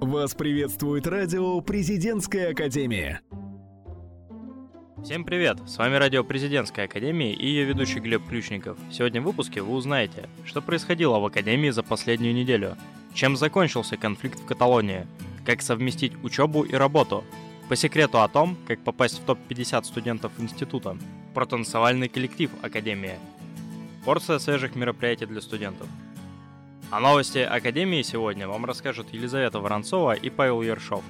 Вас 0.00 0.32
приветствует 0.32 1.08
радио 1.08 1.60
«Президентская 1.60 2.52
академия». 2.52 3.20
Всем 5.02 5.24
привет! 5.24 5.58
С 5.66 5.76
вами 5.76 5.96
радио 5.96 6.22
«Президентская 6.22 6.84
академия» 6.84 7.32
и 7.34 7.44
ее 7.44 7.64
ведущий 7.64 7.98
Глеб 7.98 8.24
Ключников. 8.28 8.78
Сегодня 8.92 9.20
в 9.20 9.24
выпуске 9.24 9.60
вы 9.60 9.74
узнаете, 9.74 10.28
что 10.44 10.62
происходило 10.62 11.18
в 11.18 11.26
академии 11.26 11.70
за 11.70 11.82
последнюю 11.82 12.32
неделю, 12.32 12.76
чем 13.12 13.36
закончился 13.36 13.96
конфликт 13.96 14.38
в 14.38 14.46
Каталонии, 14.46 15.04
как 15.44 15.62
совместить 15.62 16.12
учебу 16.22 16.62
и 16.62 16.76
работу, 16.76 17.24
по 17.68 17.74
секрету 17.74 18.22
о 18.22 18.28
том, 18.28 18.56
как 18.68 18.78
попасть 18.84 19.18
в 19.18 19.24
топ-50 19.24 19.82
студентов 19.82 20.30
института, 20.38 20.96
про 21.34 21.44
танцевальный 21.44 22.08
коллектив 22.08 22.52
Академии, 22.62 23.18
порция 24.04 24.38
свежих 24.38 24.76
мероприятий 24.76 25.26
для 25.26 25.40
студентов– 25.40 25.88
о 26.90 27.00
новости 27.00 27.38
Академии 27.38 28.02
сегодня 28.02 28.48
вам 28.48 28.64
расскажут 28.64 29.12
Елизавета 29.12 29.58
Воронцова 29.58 30.14
и 30.14 30.30
Павел 30.30 30.62
Ершов. 30.62 31.04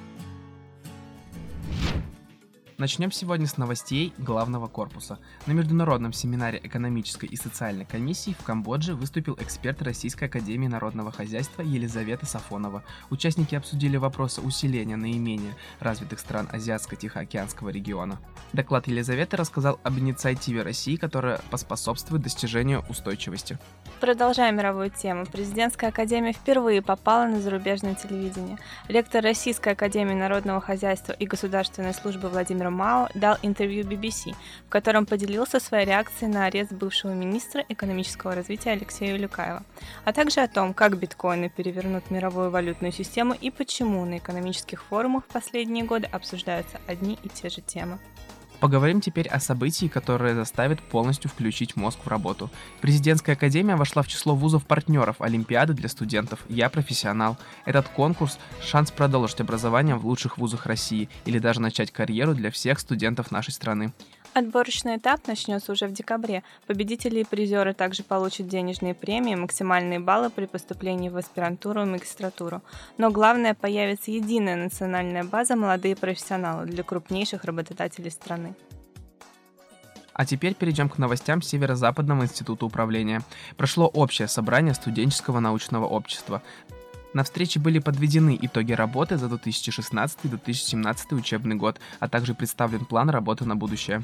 Начнем 2.79 3.11
сегодня 3.11 3.49
с 3.49 3.57
новостей 3.57 4.13
главного 4.19 4.69
корпуса. 4.69 5.19
На 5.47 5.53
международном 5.53 6.13
семинаре 6.13 6.61
экономической 6.63 7.27
и 7.27 7.35
социальной 7.35 7.85
комиссии 7.85 8.37
в 8.39 8.45
Камбодже 8.45 8.95
выступил 8.95 9.37
эксперт 9.41 9.83
Российской 9.83 10.27
академии 10.27 10.69
народного 10.69 11.11
хозяйства 11.11 11.63
Елизавета 11.63 12.25
Сафонова. 12.25 12.85
Участники 13.11 13.57
обсудили 13.57 13.97
вопросы 13.97 14.43
усиления 14.43 14.95
наименее 14.95 15.57
развитых 15.81 16.21
стран 16.21 16.49
Азиатско-Тихоокеанского 16.53 17.71
региона. 17.71 18.21
Доклад 18.53 18.87
Елизаветы 18.87 19.37
рассказал 19.37 19.81
об 19.83 19.99
инициативе 19.99 20.63
России, 20.63 20.95
которая 20.95 21.41
поспособствует 21.51 22.23
достижению 22.23 22.85
устойчивости. 22.89 23.59
Продолжая 23.99 24.53
мировую 24.53 24.91
тему, 24.91 25.27
президентская 25.27 25.91
академия 25.91 26.33
впервые 26.33 26.81
попала 26.81 27.27
на 27.27 27.41
зарубежное 27.41 27.97
телевидение. 27.97 28.57
Ректор 28.87 29.25
Российской 29.25 29.73
академии 29.73 30.15
народного 30.15 30.61
хозяйства 30.61 31.11
и 31.11 31.27
государственной 31.27 31.93
службы 31.93 32.29
Владимир 32.29 32.68
Мао 32.71 33.09
дал 33.15 33.37
интервью 33.43 33.85
BBC, 33.85 34.35
в 34.67 34.69
котором 34.69 35.07
поделился 35.07 35.61
своей 35.61 35.87
реакцией 35.87 36.31
на 36.31 36.47
арест 36.47 36.73
бывшего 36.73 37.13
министра 37.13 37.65
экономического 37.69 38.35
развития 38.35 38.71
Алексея 38.71 39.17
Люкаева, 39.17 39.63
а 40.05 40.13
также 40.13 40.41
о 40.41 40.49
том, 40.49 40.75
как 40.75 40.99
биткоины 40.99 41.49
перевернут 41.49 42.11
мировую 42.11 42.51
валютную 42.51 42.93
систему 42.93 43.35
и 43.35 43.51
почему 43.51 44.05
на 44.05 44.19
экономических 44.19 44.83
форумах 44.83 45.25
в 45.25 45.33
последние 45.33 45.85
годы 45.85 46.07
обсуждаются 46.11 46.81
одни 46.87 47.19
и 47.23 47.29
те 47.29 47.49
же 47.49 47.61
темы. 47.61 47.99
Поговорим 48.61 49.01
теперь 49.01 49.29
о 49.29 49.39
событии, 49.39 49.87
которое 49.87 50.35
заставит 50.35 50.83
полностью 50.83 51.31
включить 51.31 51.77
мозг 51.77 52.01
в 52.05 52.09
работу. 52.09 52.51
Президентская 52.81 53.37
академия 53.37 53.77
вошла 53.77 54.03
в 54.03 54.09
число 54.09 54.35
вузов-партнеров 54.35 55.21
Олимпиады 55.21 55.75
для 55.75 55.89
студентов 55.89 56.41
«Я 56.49 56.69
профессионал». 56.69 57.37
Этот 57.67 57.89
конкурс– 57.89 58.39
шанс 58.61 58.91
продолжить 58.91 59.41
образование 59.41 59.95
в 59.95 60.05
лучших 60.05 60.39
вузах 60.39 60.67
России 60.67 61.09
или 61.25 61.39
даже 61.39 61.61
начать 61.61 61.93
карьеру 61.93 62.35
для 62.35 62.51
всех 62.51 62.81
студентов 62.81 63.31
нашей 63.31 63.53
страны. 63.53 63.93
Отборочный 64.35 64.97
этап 64.99 65.27
начнется 65.27 65.73
уже 65.73 65.87
в 65.87 65.93
декабре. 65.93 66.43
Победители 66.67 67.21
и 67.21 67.25
призеры 67.25 67.75
также 67.75 68.03
получат 68.03 68.47
денежные 68.47 68.95
премии, 68.95 69.35
максимальные 69.35 69.99
баллы 69.99 70.31
при 70.31 70.47
поступлении 70.47 71.09
в 71.09 71.17
аспирантуру 71.17 71.83
и 71.83 71.87
магистратуру. 71.87 72.63
Но 72.99 73.11
главное, 73.11 73.55
появится 73.55 74.11
единая 74.11 74.57
национальная 74.57 75.25
база 75.25 75.57
«Молодые 75.57 75.97
профессионалы» 75.97 76.67
для 76.67 76.85
крупнейших 76.85 77.45
работодателей 77.45 78.11
страны. 78.11 78.55
А 80.13 80.27
теперь 80.27 80.55
перейдем 80.55 80.89
к 80.89 80.99
новостям 80.99 81.43
Северо-Западного 81.43 82.25
института 82.25 82.67
управления. 82.67 83.23
Прошло 83.57 83.87
общее 83.87 84.27
собрание 84.27 84.75
студенческого 84.75 85.39
научного 85.39 85.87
общества. 85.87 86.43
На 87.15 87.25
встрече 87.25 87.59
были 87.59 87.79
подведены 87.79 88.39
итоги 88.41 88.73
работы 88.73 89.17
за 89.17 89.27
2016-2017 89.27 91.15
учебный 91.15 91.57
год, 91.57 91.81
а 92.01 92.09
также 92.09 92.35
представлен 92.35 92.85
план 92.85 93.09
работы 93.11 93.45
на 93.45 93.57
будущее. 93.57 94.03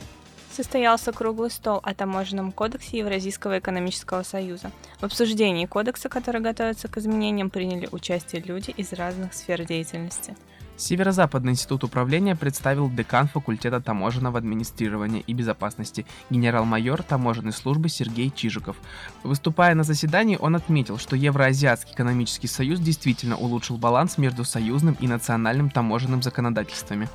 Состоялся 0.50 1.10
круглый 1.12 1.50
стол 1.50 1.80
о 1.82 1.94
таможенном 1.94 2.52
кодексе 2.52 2.98
Евразийского 2.98 3.58
экономического 3.58 4.22
союза. 4.22 4.70
В 5.00 5.04
обсуждении 5.04 5.66
кодекса, 5.66 6.08
который 6.08 6.40
готовится 6.40 6.86
к 6.86 6.96
изменениям, 6.96 7.50
приняли 7.50 7.88
участие 7.90 8.40
люди 8.40 8.70
из 8.70 8.92
разных 8.92 9.34
сфер 9.34 9.64
деятельности. 9.64 10.36
Северо-Западный 10.76 11.52
институт 11.52 11.84
управления 11.84 12.34
представил 12.34 12.90
декан 12.90 13.28
факультета 13.28 13.80
таможенного 13.80 14.38
администрирования 14.38 15.22
и 15.26 15.32
безопасности, 15.32 16.04
генерал-майор 16.30 17.02
таможенной 17.02 17.52
службы 17.52 17.88
Сергей 17.88 18.32
Чижиков. 18.34 18.76
Выступая 19.22 19.74
на 19.74 19.84
заседании, 19.84 20.36
он 20.40 20.56
отметил, 20.56 20.98
что 20.98 21.16
Евроазиатский 21.16 21.94
экономический 21.94 22.48
союз 22.48 22.80
действительно 22.80 23.36
улучшил 23.36 23.76
баланс 23.76 24.18
между 24.18 24.44
союзным 24.44 24.96
и 25.00 25.06
национальным 25.06 25.70
таможенным 25.70 26.22
законодательствами. 26.22 27.08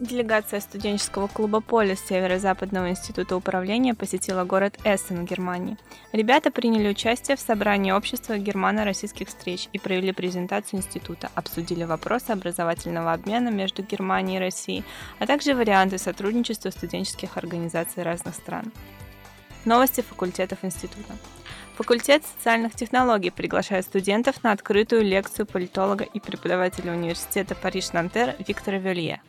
Делегация 0.00 0.60
студенческого 0.60 1.26
клуба 1.26 1.60
«Полис» 1.60 1.98
Северо-Западного 2.06 2.90
института 2.90 3.34
управления 3.34 3.94
посетила 3.94 4.44
город 4.44 4.78
Эссен, 4.84 5.24
Германии. 5.24 5.76
Ребята 6.12 6.52
приняли 6.52 6.88
участие 6.88 7.36
в 7.36 7.40
собрании 7.40 7.90
общества 7.90 8.38
германо-российских 8.38 9.26
встреч 9.26 9.68
и 9.72 9.80
провели 9.80 10.12
презентацию 10.12 10.78
института, 10.78 11.32
обсудили 11.34 11.82
вопросы 11.82 12.30
образовательного 12.30 13.12
обмена 13.12 13.48
между 13.48 13.82
Германией 13.82 14.36
и 14.36 14.40
Россией, 14.40 14.84
а 15.18 15.26
также 15.26 15.54
варианты 15.54 15.98
сотрудничества 15.98 16.70
студенческих 16.70 17.36
организаций 17.36 18.04
разных 18.04 18.36
стран. 18.36 18.72
Новости 19.64 20.02
факультетов 20.02 20.60
института. 20.62 21.16
Факультет 21.74 22.22
социальных 22.24 22.76
технологий 22.76 23.30
приглашает 23.30 23.84
студентов 23.84 24.44
на 24.44 24.52
открытую 24.52 25.02
лекцию 25.02 25.46
политолога 25.46 26.04
и 26.04 26.20
преподавателя 26.20 26.92
университета 26.92 27.56
Париж-Нантер 27.56 28.36
Виктора 28.46 28.78
Велье. 28.78 29.20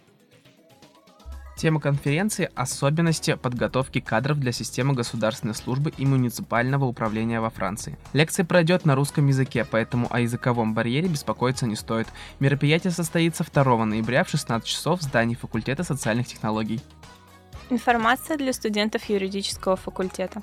Тема 1.59 1.81
конференции– 1.81 2.49
особенности 2.55 3.35
подготовки 3.35 3.99
кадров 3.99 4.39
для 4.39 4.53
системы 4.53 4.93
государственной 4.93 5.53
службы 5.53 5.91
и 5.97 6.05
муниципального 6.05 6.85
управления 6.85 7.41
во 7.41 7.49
Франции. 7.49 7.97
Лекция 8.13 8.45
пройдет 8.45 8.85
на 8.85 8.95
русском 8.95 9.27
языке, 9.27 9.67
поэтому 9.69 10.07
о 10.09 10.21
языковом 10.21 10.73
барьере 10.73 11.09
беспокоиться 11.09 11.67
не 11.67 11.75
стоит. 11.75 12.07
Мероприятие 12.39 12.91
состоится 12.91 13.43
2 13.43 13.83
ноября 13.83 14.23
в 14.23 14.29
16 14.29 14.65
часов 14.65 15.01
в 15.01 15.03
здании 15.03 15.35
факультета 15.35 15.83
социальных 15.83 16.27
технологий. 16.27 16.79
Информация 17.69 18.35
для 18.37 18.51
студентов 18.51 19.05
юридического 19.05 19.75
факультета. 19.75 20.41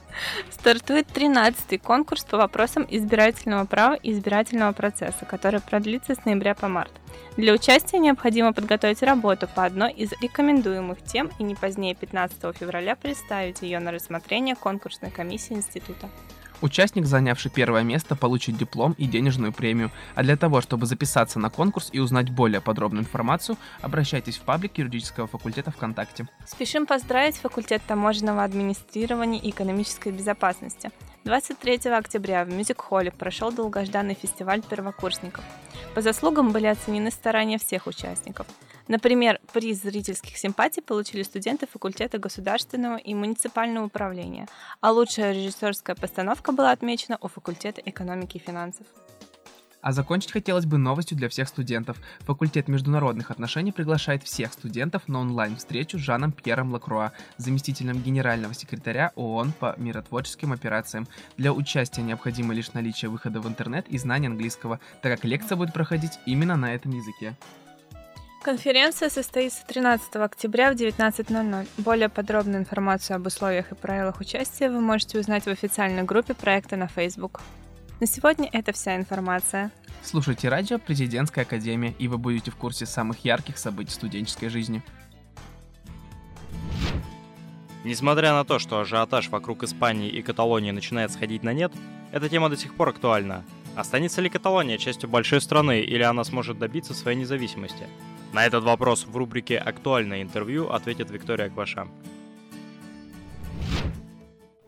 Стартует 0.50 1.08
13-й 1.08 1.78
конкурс 1.78 2.24
по 2.24 2.36
вопросам 2.36 2.86
избирательного 2.88 3.64
права 3.66 3.94
и 3.94 4.12
избирательного 4.12 4.72
процесса, 4.72 5.24
который 5.24 5.60
продлится 5.60 6.14
с 6.14 6.24
ноября 6.24 6.54
по 6.54 6.68
март. 6.68 6.92
Для 7.36 7.52
участия 7.52 7.98
необходимо 7.98 8.52
подготовить 8.52 9.02
работу 9.02 9.48
по 9.52 9.64
одной 9.64 9.92
из 9.92 10.12
рекомендуемых 10.22 11.02
тем 11.02 11.30
и 11.38 11.42
не 11.42 11.54
позднее 11.54 11.94
15 11.94 12.56
февраля 12.56 12.94
представить 12.94 13.62
ее 13.62 13.80
на 13.80 13.90
рассмотрение 13.90 14.54
конкурсной 14.54 15.10
комиссии 15.10 15.54
института. 15.54 16.08
Участник, 16.62 17.06
занявший 17.06 17.50
первое 17.50 17.82
место, 17.82 18.16
получит 18.16 18.56
диплом 18.56 18.94
и 18.96 19.06
денежную 19.06 19.52
премию. 19.52 19.90
А 20.14 20.22
для 20.22 20.36
того, 20.36 20.60
чтобы 20.60 20.86
записаться 20.86 21.38
на 21.38 21.50
конкурс 21.50 21.90
и 21.92 21.98
узнать 21.98 22.30
более 22.30 22.60
подробную 22.60 23.02
информацию, 23.02 23.58
обращайтесь 23.82 24.36
в 24.36 24.40
паблик 24.40 24.78
юридического 24.78 25.26
факультета 25.26 25.70
ВКонтакте. 25.70 26.26
Спешим 26.46 26.86
поздравить 26.86 27.36
факультет 27.36 27.82
таможенного 27.86 28.42
администрирования 28.42 29.40
и 29.40 29.50
экономической 29.50 30.12
безопасности. 30.12 30.90
23 31.24 31.90
октября 31.90 32.44
в 32.44 32.48
Мюзик-холле 32.50 33.10
прошел 33.10 33.50
долгожданный 33.50 34.14
фестиваль 34.14 34.62
первокурсников. 34.62 35.44
По 35.94 36.00
заслугам 36.00 36.52
были 36.52 36.66
оценены 36.66 37.10
старания 37.10 37.58
всех 37.58 37.86
участников. 37.86 38.46
Например, 38.88 39.40
приз 39.52 39.82
зрительских 39.82 40.36
симпатий 40.36 40.82
получили 40.82 41.22
студенты 41.22 41.66
факультета 41.66 42.18
государственного 42.18 42.96
и 42.96 43.14
муниципального 43.14 43.86
управления, 43.86 44.46
а 44.80 44.92
лучшая 44.92 45.32
режиссерская 45.32 45.96
постановка 45.96 46.52
была 46.52 46.70
отмечена 46.70 47.18
у 47.20 47.28
факультета 47.28 47.82
экономики 47.84 48.36
и 48.36 48.40
финансов. 48.40 48.86
А 49.82 49.92
закончить 49.92 50.32
хотелось 50.32 50.66
бы 50.66 50.78
новостью 50.78 51.16
для 51.16 51.28
всех 51.28 51.46
студентов. 51.48 51.98
Факультет 52.20 52.66
международных 52.66 53.30
отношений 53.30 53.70
приглашает 53.70 54.24
всех 54.24 54.52
студентов 54.52 55.06
на 55.06 55.20
онлайн-встречу 55.20 55.96
с 55.96 56.00
Жаном 56.00 56.32
Пьером 56.32 56.72
Лакруа, 56.72 57.12
заместителем 57.36 58.02
генерального 58.02 58.52
секретаря 58.52 59.12
ООН 59.14 59.52
по 59.52 59.76
миротворческим 59.78 60.52
операциям. 60.52 61.06
Для 61.36 61.52
участия 61.52 62.02
необходимо 62.02 62.52
лишь 62.52 62.72
наличие 62.72 63.10
выхода 63.10 63.40
в 63.40 63.46
интернет 63.46 63.86
и 63.88 63.96
знание 63.98 64.28
английского, 64.28 64.80
так 65.02 65.14
как 65.14 65.24
лекция 65.24 65.54
будет 65.54 65.72
проходить 65.72 66.18
именно 66.26 66.56
на 66.56 66.74
этом 66.74 66.90
языке. 66.90 67.36
Конференция 68.46 69.10
состоится 69.10 69.66
13 69.66 70.14
октября 70.14 70.72
в 70.72 70.76
19.00. 70.76 71.66
Более 71.78 72.08
подробную 72.08 72.60
информацию 72.60 73.16
об 73.16 73.26
условиях 73.26 73.72
и 73.72 73.74
правилах 73.74 74.20
участия 74.20 74.70
вы 74.70 74.80
можете 74.80 75.18
узнать 75.18 75.46
в 75.46 75.48
официальной 75.48 76.04
группе 76.04 76.32
проекта 76.32 76.76
на 76.76 76.86
Facebook. 76.86 77.40
На 77.98 78.06
сегодня 78.06 78.48
это 78.52 78.72
вся 78.72 78.94
информация. 78.94 79.72
Слушайте 80.04 80.48
радио 80.48 80.78
Президентская 80.78 81.44
академия, 81.44 81.92
и 81.98 82.06
вы 82.06 82.18
будете 82.18 82.52
в 82.52 82.56
курсе 82.56 82.86
самых 82.86 83.24
ярких 83.24 83.58
событий 83.58 83.90
студенческой 83.90 84.48
жизни. 84.48 84.80
Несмотря 87.82 88.30
на 88.30 88.44
то, 88.44 88.60
что 88.60 88.78
ажиотаж 88.78 89.28
вокруг 89.30 89.64
Испании 89.64 90.08
и 90.08 90.22
Каталонии 90.22 90.70
начинает 90.70 91.10
сходить 91.10 91.42
на 91.42 91.52
нет, 91.52 91.72
эта 92.12 92.28
тема 92.28 92.48
до 92.48 92.56
сих 92.56 92.76
пор 92.76 92.90
актуальна. 92.90 93.42
Останется 93.74 94.20
ли 94.20 94.28
Каталония 94.28 94.78
частью 94.78 95.10
большой 95.10 95.40
страны 95.40 95.80
или 95.80 96.04
она 96.04 96.22
сможет 96.22 96.60
добиться 96.60 96.94
своей 96.94 97.18
независимости? 97.18 97.88
На 98.32 98.44
этот 98.44 98.64
вопрос 98.64 99.06
в 99.06 99.16
рубрике 99.16 99.58
«Актуальное 99.58 100.22
интервью» 100.22 100.68
ответит 100.68 101.10
Виктория 101.10 101.48
Кваша. 101.48 101.86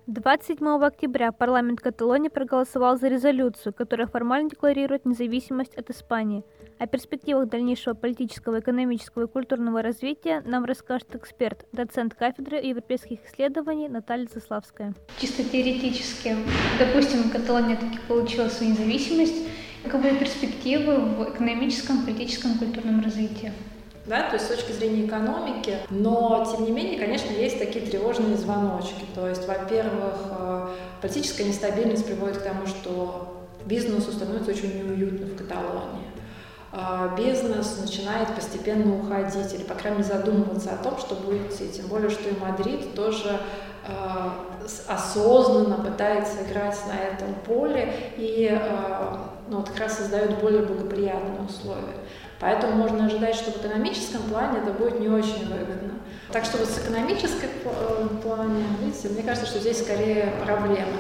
27 0.06 0.82
октября 0.82 1.32
парламент 1.32 1.82
Каталонии 1.82 2.31
проголосовал 2.31 2.96
за 2.99 3.08
резолюцию, 3.08 3.75
которая 3.75 4.06
формально 4.06 4.49
декларирует 4.49 5.05
независимость 5.05 5.75
от 5.75 5.90
Испании. 5.90 6.44
О 6.78 6.87
перспективах 6.87 7.50
дальнейшего 7.50 7.93
политического, 7.93 8.60
экономического 8.60 9.25
и 9.25 9.26
культурного 9.26 9.82
развития 9.82 10.43
нам 10.46 10.64
расскажет 10.64 11.14
эксперт, 11.14 11.66
доцент 11.72 12.14
кафедры 12.14 12.56
европейских 12.56 13.19
исследований 13.26 13.90
Наталья 13.90 14.26
Заславская. 14.32 14.94
Чисто 15.20 15.44
теоретически, 15.44 16.37
допустим, 16.78 17.28
Каталония 17.28 17.76
таки 17.76 17.99
получила 18.08 18.49
свою 18.49 18.72
независимость, 18.72 19.46
каковы 19.88 20.17
перспективы 20.17 20.96
в 20.96 21.31
экономическом, 21.31 22.05
политическом, 22.05 22.58
культурном 22.58 23.02
развитии? 23.02 23.52
да, 24.08 24.23
то 24.29 24.37
есть 24.37 24.46
с 24.46 24.49
точки 24.49 24.73
зрения 24.73 25.06
экономики, 25.06 25.76
но 25.90 26.46
тем 26.50 26.64
не 26.64 26.73
менее, 26.73 26.99
конечно, 26.99 27.31
есть 27.31 27.58
такие 27.58 27.85
тревожные 27.85 28.37
звоночки. 28.37 29.05
То 29.14 29.29
есть, 29.29 29.46
во-первых, 29.46 30.14
э, 30.31 30.69
политическая 31.02 31.44
нестабильность 31.44 32.06
приводит 32.06 32.38
к 32.38 32.43
тому, 32.43 32.67
что 32.67 33.46
бизнесу 33.67 34.12
становится 34.12 34.50
очень 34.50 34.75
неуютно 34.79 35.26
в 35.26 35.37
Каталонии. 35.37 36.07
Э, 36.78 37.10
бизнес 37.16 37.78
начинает 37.80 38.32
постепенно 38.34 38.96
уходить 38.98 39.52
или, 39.52 39.64
по 39.64 39.75
крайней 39.75 39.98
мере, 39.98 40.14
задумываться 40.14 40.70
о 40.70 40.76
том, 40.76 40.96
чтобы 40.98 41.32
уйти. 41.32 41.69
Тем 41.69 41.88
более, 41.88 42.08
что 42.08 42.28
и 42.28 42.38
Мадрид 42.38 42.94
тоже 42.94 43.40
э, 43.86 43.92
осознанно 44.86 45.82
пытается 45.82 46.44
играть 46.44 46.78
на 46.86 46.96
этом 46.96 47.34
поле 47.44 47.92
и 48.16 48.60
ну, 49.48 49.58
вот 49.58 49.70
как 49.70 49.80
раз 49.80 49.96
создает 49.96 50.38
более 50.40 50.62
благоприятные 50.62 51.40
условия. 51.40 51.96
Поэтому 52.38 52.75
можно 52.75 53.06
ожидать, 53.06 53.34
что 53.34 53.50
в 53.50 53.56
экономическом 53.56 54.22
плане 54.22 54.58
это 54.58 54.72
будет 54.72 55.00
не 55.00 55.08
очень 55.08 55.48
выгодно. 55.48 55.94
Так 56.30 56.44
что 56.44 56.58
вот 56.58 56.69
с 56.69 56.78
экономической 56.78 57.48
э, 57.64 58.08
плане, 58.22 58.64
видите, 58.80 59.08
мне 59.08 59.22
кажется, 59.22 59.46
что 59.48 59.58
здесь 59.58 59.82
скорее 59.82 60.32
проблема. 60.44 60.98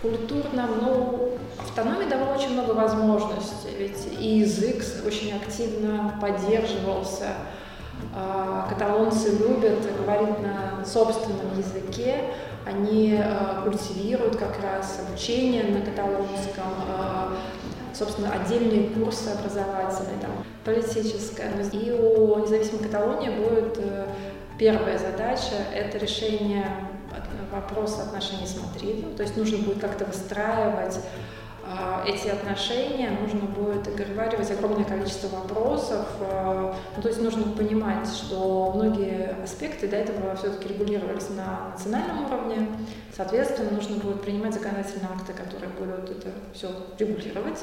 В 0.00 0.02
культурном, 0.02 0.70
ну, 0.80 1.32
автономии 1.58 2.08
давало 2.08 2.34
очень 2.34 2.54
много 2.54 2.72
возможностей, 2.72 3.68
ведь 3.78 4.08
и 4.18 4.38
язык 4.38 4.82
очень 5.06 5.36
активно 5.36 6.18
поддерживался. 6.18 7.34
А, 8.14 8.66
каталонцы 8.70 9.30
любят 9.36 9.78
говорить 9.98 10.40
на 10.40 10.82
собственном 10.86 11.58
языке, 11.58 12.32
они 12.66 13.18
э, 13.22 13.62
культивируют 13.64 14.36
как 14.36 14.62
раз 14.62 15.00
обучение 15.06 15.64
на 15.64 15.80
каталонском, 15.80 16.72
э, 16.88 17.94
собственно, 17.94 18.30
отдельные 18.32 18.90
курсы 18.90 19.28
образовательные, 19.28 20.18
там, 20.20 20.30
политическое. 20.64 21.52
И 21.72 21.90
у 21.92 22.38
независимой 22.38 22.84
Каталонии 22.84 23.30
будет 23.30 23.78
э, 23.78 24.06
первая 24.58 24.98
задача– 24.98 25.56
это 25.74 25.98
решение 25.98 26.66
вопроса 27.50 28.02
отношений 28.02 28.46
с 28.46 28.56
Мадридом, 28.60 29.14
то 29.16 29.22
есть 29.22 29.36
нужно 29.36 29.58
будет 29.58 29.80
как-то 29.80 30.04
выстраивать 30.04 31.00
эти 32.06 32.28
отношения, 32.28 33.10
нужно 33.10 33.40
будет 33.40 33.86
оговаривать 33.86 34.50
огромное 34.50 34.84
количество 34.84 35.28
вопросов. 35.28 36.06
А, 36.20 36.74
ну, 36.96 37.02
то 37.02 37.08
есть 37.08 37.20
нужно 37.20 37.52
понимать, 37.52 38.08
что 38.08 38.72
многие 38.74 39.36
аспекты 39.42 39.86
до 39.86 39.96
этого 39.96 40.34
все-таки 40.36 40.68
регулировались 40.68 41.28
на 41.30 41.70
национальном 41.72 42.26
уровне. 42.26 42.68
Соответственно, 43.14 43.70
нужно 43.72 43.96
будет 43.96 44.22
принимать 44.22 44.54
законодательные 44.54 45.10
акты, 45.14 45.32
которые 45.32 45.70
будут 45.70 46.10
это 46.10 46.30
все 46.54 46.70
регулировать 46.98 47.60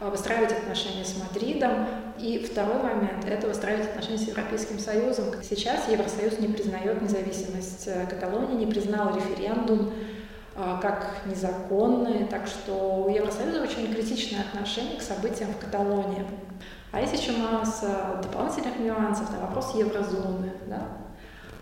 а, 0.00 0.10
выстраивать 0.10 0.52
отношения 0.52 1.04
с 1.04 1.16
Мадридом. 1.18 1.86
И 2.18 2.46
второй 2.50 2.82
момент– 2.82 3.24
это 3.26 3.46
выстраивать 3.46 3.88
отношения 3.88 4.18
с 4.18 4.28
Европейским 4.28 4.78
Союзом. 4.78 5.26
Сейчас 5.42 5.88
Евросоюз 5.88 6.38
не 6.40 6.48
признает 6.48 7.00
независимость 7.02 7.86
э, 7.86 8.06
Каталонии, 8.06 8.64
не 8.64 8.72
признал 8.72 9.14
референдум 9.14 9.90
а, 9.90 10.13
как 10.54 11.22
незаконные, 11.26 12.26
так 12.26 12.46
что 12.46 13.04
у 13.06 13.08
Евросоюза 13.08 13.62
очень 13.62 13.92
критичное 13.92 14.42
отношение 14.42 14.98
к 14.98 15.02
событиям 15.02 15.50
в 15.52 15.58
Каталонии. 15.58 16.24
А 16.92 17.00
есть 17.00 17.20
еще 17.20 17.32
масса 17.32 18.20
дополнительных 18.22 18.78
нюансов 18.78 19.30
на 19.32 19.40
вопрос 19.40 19.74
еврозоны, 19.74 20.52
да? 20.68 20.86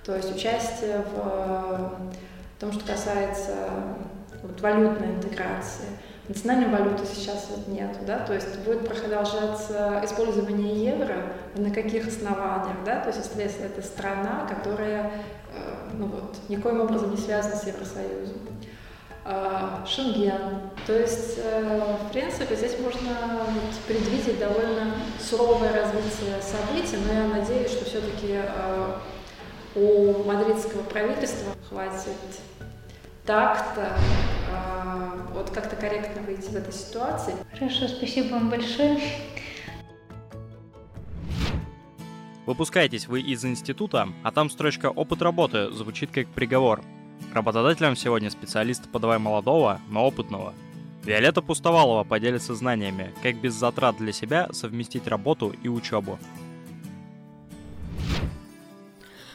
то 0.05 0.17
есть 0.17 0.35
участие 0.35 1.05
в 1.15 1.93
том, 2.59 2.73
что 2.73 2.85
касается 2.85 3.55
вот, 4.43 4.61
валютной 4.61 5.15
интеграции. 5.15 5.87
Национальной 6.29 6.69
валюты 6.69 7.05
сейчас 7.05 7.49
вот 7.51 7.67
нет, 7.69 7.97
да, 8.07 8.21
то 8.21 8.33
есть 8.33 8.59
будет 8.61 8.87
продолжаться 8.87 10.01
использование 10.05 10.85
евро, 10.85 11.17
на 11.57 11.71
каких 11.71 12.07
основаниях, 12.07 12.77
да, 12.85 13.01
то 13.01 13.09
есть 13.09 13.31
если 13.37 13.65
это 13.65 13.83
страна, 13.83 14.47
которая, 14.49 15.11
э, 15.53 15.91
ну 15.95 16.07
вот, 16.07 16.37
никоим 16.49 16.81
образом 16.81 17.11
не 17.11 17.17
связана 17.17 17.57
с 17.57 17.67
Евросоюзом. 17.67 18.39
А, 19.25 19.85
Шенген. 19.87 20.71
То 20.85 20.99
есть, 20.99 21.39
э, 21.39 21.97
в 22.09 22.13
принципе, 22.13 22.57
здесь 22.57 22.77
можно 22.81 23.47
предвидеть 23.87 24.41
довольно 24.41 24.95
суровое 25.21 25.73
развитие 25.73 26.43
событий, 26.43 26.97
но 27.07 27.13
я 27.13 27.29
надеюсь, 27.29 27.71
что 27.71 27.85
все-таки 27.85 28.41
э, 28.43 28.97
у 29.77 30.25
мадридского 30.25 30.83
правительства 30.83 31.53
хватит 31.69 32.17
такта 33.25 33.97
э, 34.51 35.33
вот 35.35 35.51
как-то 35.51 35.77
корректно 35.77 36.23
выйти 36.23 36.49
из 36.49 36.57
этой 36.57 36.73
ситуации. 36.73 37.35
Хорошо, 37.57 37.87
спасибо 37.87 38.33
вам 38.33 38.51
большое. 38.51 38.99
Выпускаетесь 42.45 43.07
вы 43.07 43.21
из 43.21 43.45
института, 43.45 44.09
а 44.25 44.33
там 44.33 44.51
строчка 44.51 44.91
«Опыт 44.91 45.23
работы» 45.23 45.71
звучит 45.71 46.11
как 46.11 46.27
приговор– 46.27 46.83
Работодателем 47.33 47.97
сегодня 47.97 48.31
специалист 48.31 48.89
подавай 48.89 49.19
молодого, 49.19 49.81
но 49.89 50.07
опытного. 50.07 50.55
Виолетта 51.05 51.43
Пустовалова 51.43 52.05
поделится 52.05 52.55
знаниями, 52.55 53.13
как 53.23 53.37
без 53.37 53.55
затрат 53.55 53.97
для 53.97 54.13
себя 54.13 54.49
совместить 54.53 55.09
работу 55.09 55.55
и 55.63 55.69
учебу. 55.69 56.19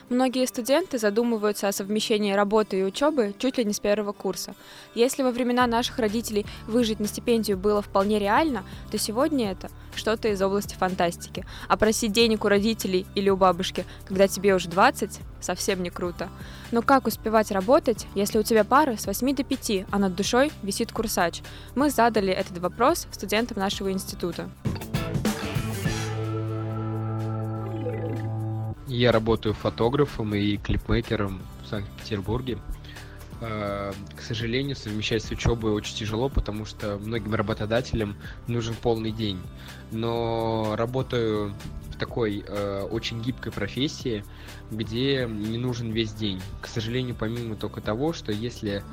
Многие 0.09 0.45
студенты 0.47 0.97
задумываются 0.99 1.67
о 1.67 1.73
совмещении 1.73 2.31
работы 2.31 2.79
и 2.79 2.83
учебы 2.83 3.35
чуть 3.37 3.57
ли 3.57 3.65
не 3.65 3.73
с 3.73 3.81
первого 3.81 4.13
курса. 4.13 4.55
Если 4.95 5.21
во 5.21 5.31
времена 5.31 5.67
наших 5.67 5.99
родителей 5.99 6.45
выжить 6.65 7.01
на 7.01 7.07
стипендию 7.07 7.57
было 7.57 7.81
вполне 7.81 8.17
реально, 8.17 8.63
то 8.89 8.97
сегодня 8.97 9.51
это 9.51 9.69
что-то 9.95 10.29
из 10.29 10.41
области 10.41 10.75
фантастики. 10.75 11.45
А 11.67 11.75
просить 11.75 12.13
денег 12.13 12.45
у 12.45 12.47
родителей 12.47 13.05
или 13.15 13.29
у 13.29 13.35
бабушки, 13.35 13.85
когда 14.05 14.29
тебе 14.29 14.55
уже 14.55 14.69
20, 14.69 15.19
совсем 15.41 15.83
не 15.83 15.89
круто. 15.89 16.29
Но 16.71 16.81
как 16.81 17.07
успевать 17.07 17.51
работать, 17.51 18.07
если 18.15 18.39
у 18.39 18.43
тебя 18.43 18.63
пары 18.63 18.95
с 18.97 19.07
8 19.07 19.35
до 19.35 19.43
5, 19.43 19.87
а 19.91 19.99
над 19.99 20.15
душой 20.15 20.53
висит 20.63 20.93
курсач? 20.93 21.41
Мы 21.75 21.89
задали 21.89 22.31
этот 22.31 22.59
вопрос 22.59 23.07
студентам 23.11 23.59
нашего 23.59 23.91
института. 23.91 24.49
Я 28.87 29.11
работаю 29.11 29.53
фотографом 29.53 30.33
и 30.33 30.55
клипмейкером 30.57 31.41
в 31.63 31.67
Санкт-Петербурге. 31.67 32.57
А, 33.41 33.93
к 34.15 34.21
сожалению, 34.21 34.75
совмещать 34.77 35.23
с 35.23 35.29
учебой 35.29 35.71
очень 35.71 35.95
тяжело, 35.95 36.29
потому 36.29 36.65
что 36.65 36.97
многим 36.97 37.35
работодателям 37.35 38.15
нужен 38.47 38.75
полный 38.81 39.11
день. 39.11 39.39
Но 39.91 40.73
работаю 40.77 41.53
в 41.91 41.97
такой 41.97 42.45
э, 42.47 42.87
очень 42.89 43.21
гибкой 43.21 43.51
профессии, 43.51 44.23
где 44.71 45.27
не 45.29 45.57
нужен 45.57 45.91
весь 45.91 46.13
день. 46.13 46.41
К 46.61 46.67
сожалению, 46.67 47.15
помимо 47.19 47.55
только 47.55 47.81
того, 47.81 48.13
что 48.13 48.31
если 48.31 48.83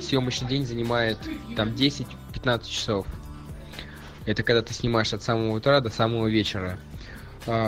съемочный 0.00 0.48
день 0.48 0.66
занимает 0.66 1.18
там 1.56 1.68
10-15 1.68 2.68
часов, 2.68 3.06
это 4.26 4.42
когда 4.42 4.60
ты 4.60 4.74
снимаешь 4.74 5.14
от 5.14 5.22
самого 5.22 5.56
утра 5.56 5.80
до 5.80 5.88
самого 5.88 6.28
вечера, 6.28 6.78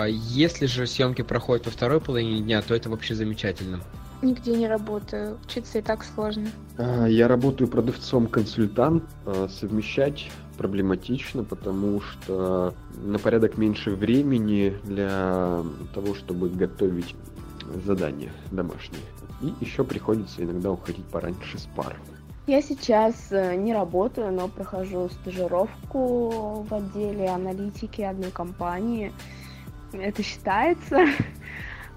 если 0.08 0.66
же 0.66 0.86
съемки 0.86 1.22
проходят 1.22 1.66
во 1.66 1.72
второй 1.72 2.00
половине 2.00 2.40
дня, 2.40 2.62
то 2.62 2.74
это 2.74 2.90
вообще 2.90 3.14
замечательно. 3.14 3.80
Нигде 4.22 4.54
не 4.54 4.68
работаю. 4.68 5.38
Учиться 5.44 5.78
и 5.78 5.82
так 5.82 6.04
сложно. 6.04 6.48
А, 6.76 7.06
я 7.06 7.26
работаю 7.26 7.68
продавцом-консультант. 7.68 9.04
А, 9.24 9.48
совмещать 9.48 10.30
проблематично, 10.58 11.42
потому 11.42 12.02
что 12.02 12.74
на 13.02 13.18
порядок 13.18 13.56
меньше 13.56 13.92
времени 13.92 14.76
для 14.84 15.62
того, 15.94 16.14
чтобы 16.14 16.50
готовить 16.50 17.16
задания 17.86 18.30
домашние. 18.50 19.00
И 19.40 19.54
еще 19.64 19.84
приходится 19.84 20.42
иногда 20.42 20.70
уходить 20.70 21.06
пораньше 21.06 21.58
с 21.58 21.66
пар. 21.74 21.96
Я 22.46 22.60
сейчас 22.60 23.14
э, 23.30 23.54
не 23.54 23.72
работаю, 23.72 24.32
но 24.32 24.48
прохожу 24.48 25.08
стажировку 25.08 26.66
в 26.68 26.74
отделе 26.74 27.28
аналитики 27.28 28.02
одной 28.02 28.30
компании 28.30 29.12
это 29.92 30.22
считается. 30.22 31.06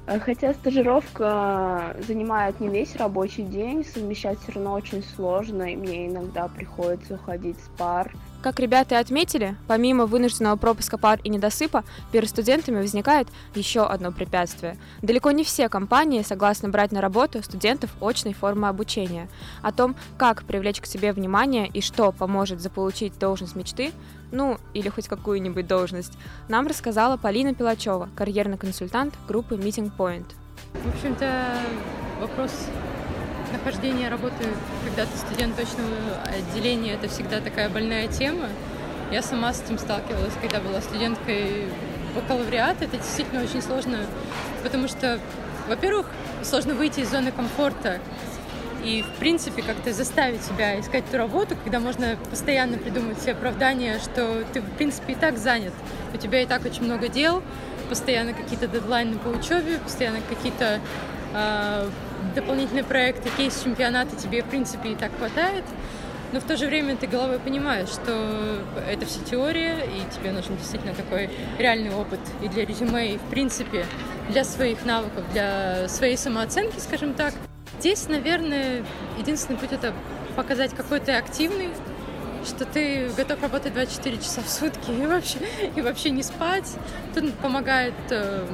Э, 0.06 0.20
хотя 0.20 0.54
стажировка 0.54 1.96
занимает 2.06 2.60
не 2.60 2.68
весь 2.68 2.96
рабочий 2.96 3.44
день, 3.44 3.86
совмещать 3.86 4.40
все 4.42 4.54
равно 4.54 4.74
очень 4.74 5.04
сложно, 5.16 5.72
и 5.72 5.76
мне 5.76 6.08
иногда 6.08 6.48
приходится 6.48 7.16
уходить 7.16 7.58
с 7.58 7.70
пар. 7.78 8.14
Как 8.42 8.60
ребята 8.60 9.00
отметили, 9.00 9.56
помимо 9.68 10.06
вынужденного 10.06 10.58
пропуска 10.58 10.98
пар 10.98 11.18
и 11.24 11.30
недосыпа, 11.30 11.86
перед 12.12 12.28
студентами 12.28 12.82
возникает 12.82 13.30
еще 13.56 13.86
одно 13.86 14.12
препятствие. 14.12 14.78
Далеко 15.02 15.32
не 15.32 15.46
все 15.46 15.70
компании 15.70 16.24
согласны 16.24 16.68
брать 16.68 16.92
на 16.92 17.00
работу 17.00 17.42
студентов 17.42 17.92
очной 18.02 18.34
формы 18.34 18.68
обучения. 18.68 19.30
О 19.62 19.72
том, 19.72 19.96
как 20.18 20.44
привлечь 20.44 20.82
к 20.82 20.86
себе 20.86 21.14
внимание 21.14 21.70
и 21.70 21.80
что 21.80 22.12
поможет 22.12 22.60
заполучить 22.60 23.18
должность 23.18 23.56
мечты, 23.56 23.94
ну 24.34 24.58
или 24.74 24.90
хоть 24.90 25.08
какую-нибудь 25.08 25.68
должность, 25.68 26.14
нам 26.50 26.68
рассказала 26.68 27.16
Полина 27.16 27.54
Пилачева, 27.54 28.10
карьерный 28.16 28.58
консультант 28.58 29.14
группы 29.28 29.56
Meeting 29.56 29.92
Point. 29.96 30.26
В 30.74 30.96
общем-то, 30.96 31.32
вопрос 32.20 32.52
нахождения 33.54 34.10
работы, 34.10 34.46
когда 34.84 35.06
ты 35.06 35.18
студент 35.18 35.56
точного 35.56 35.96
отделения, 36.26 36.94
это 36.94 37.08
всегда 37.08 37.40
такая 37.40 37.70
больная 37.70 38.08
тема. 38.08 38.50
Я 39.12 39.22
сама 39.22 39.54
с 39.54 39.62
этим 39.62 39.78
сталкивалась, 39.78 40.34
когда 40.42 40.60
была 40.60 40.82
студенткой 40.82 41.68
бакалавриата. 42.16 42.86
Это 42.86 42.98
действительно 42.98 43.44
очень 43.44 43.62
сложно, 43.62 44.00
потому 44.64 44.88
что, 44.88 45.20
во-первых, 45.68 46.08
сложно 46.42 46.74
выйти 46.74 47.02
из 47.02 47.12
зоны 47.12 47.32
комфорта 47.32 48.00
и, 48.84 49.02
в 49.02 49.20
принципе, 49.20 49.62
как-то 49.62 49.94
заставить 49.94 50.44
себя 50.44 50.80
искать 50.80 51.06
ту 51.10 51.18
работу, 51.18 51.56
когда 51.64 51.80
можно 51.80 52.18
постоянно 52.30 52.78
придумать 52.78 53.20
себе 53.20 53.34
оправдание, 53.34 54.00
что 54.00 54.44
ты, 54.54 54.62
в 54.62 54.70
принципе, 54.72 55.14
и 55.14 55.16
так 55.16 55.38
занят. 55.38 55.74
У 56.14 56.18
тебя 56.18 56.42
и 56.42 56.46
так 56.46 56.66
очень 56.66 56.84
много 56.84 57.08
дел, 57.08 57.42
постоянно 57.90 58.34
какие-то 58.34 58.68
дедлайны 58.68 59.18
по 59.18 59.30
учебе, 59.30 59.78
постоянно 59.80 60.20
какие-то 60.28 60.80
э, 61.34 61.90
дополнительные 62.36 62.84
проекты, 62.84 63.30
кейс 63.38 63.62
чемпионата 63.64 64.16
тебе, 64.16 64.44
в 64.44 64.46
принципе, 64.48 64.90
и 64.90 64.96
так 64.96 65.12
хватает. 65.18 65.64
Но 66.34 66.40
в 66.40 66.44
то 66.46 66.58
же 66.58 66.66
время 66.66 66.96
ты 66.96 67.06
головой 67.06 67.38
понимаешь, 67.38 67.90
что 67.90 68.60
это 68.90 69.06
все 69.06 69.20
теория, 69.20 69.86
и 69.86 70.16
тебе 70.16 70.32
нужен 70.32 70.58
действительно 70.58 70.96
такой 70.96 71.30
реальный 71.60 71.94
опыт 71.94 72.20
и 72.42 72.48
для 72.48 72.66
резюме, 72.66 73.14
и, 73.14 73.18
в 73.18 73.30
принципе, 73.30 73.86
для 74.30 74.44
своих 74.44 74.84
навыков, 74.84 75.24
для 75.32 75.88
своей 75.88 76.18
самооценки, 76.18 76.80
скажем 76.80 77.14
так. 77.14 77.34
Здесь, 77.80 78.08
наверное, 78.08 78.84
единственный 79.18 79.58
путь— 79.58 79.72
это 79.72 79.94
показать, 80.36 80.74
какой 80.74 81.00
ты 81.00 81.12
активный, 81.12 81.70
что 82.46 82.66
ты 82.66 83.10
готов 83.16 83.42
работать 83.42 83.74
24 83.74 84.18
часа 84.18 84.42
в 84.42 84.50
сутки 84.50 84.92
и 84.92 85.06
вообще, 85.06 85.40
и 85.76 85.82
вообще 85.82 86.10
не 86.10 86.24
спать. 86.24 86.72
Тут 87.14 87.34
помогает 87.36 87.94
э, 88.10 88.46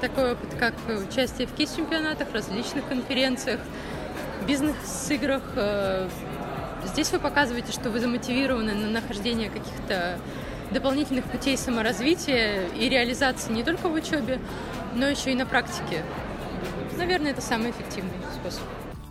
такой 0.00 0.32
опыт, 0.32 0.54
как 0.58 0.74
участие 0.88 1.46
в 1.46 1.52
кейс-чемпионатах, 1.52 2.32
различных 2.32 2.86
конференциях, 2.88 3.60
бизнес-играх. 4.46 5.42
Э, 5.56 6.08
здесь 6.84 7.10
вы 7.12 7.18
показываете, 7.18 7.72
что 7.72 7.90
вы 7.90 8.00
замотивированы 8.00 8.74
на 8.74 8.88
нахождение 8.88 9.50
каких-то 9.50 10.18
дополнительных 10.70 11.24
путей 11.24 11.56
саморазвития 11.56 12.68
и 12.68 12.88
реализации 12.88 13.52
не 13.52 13.62
только 13.62 13.88
в 13.88 13.94
учебе, 13.94 14.40
но 14.94 15.06
еще 15.06 15.32
и 15.32 15.34
на 15.34 15.46
практике. 15.46 16.02
Наверное, 16.96 17.32
это 17.32 17.40
самый 17.40 17.70
эффективный 17.70 18.12
способ. 18.34 18.62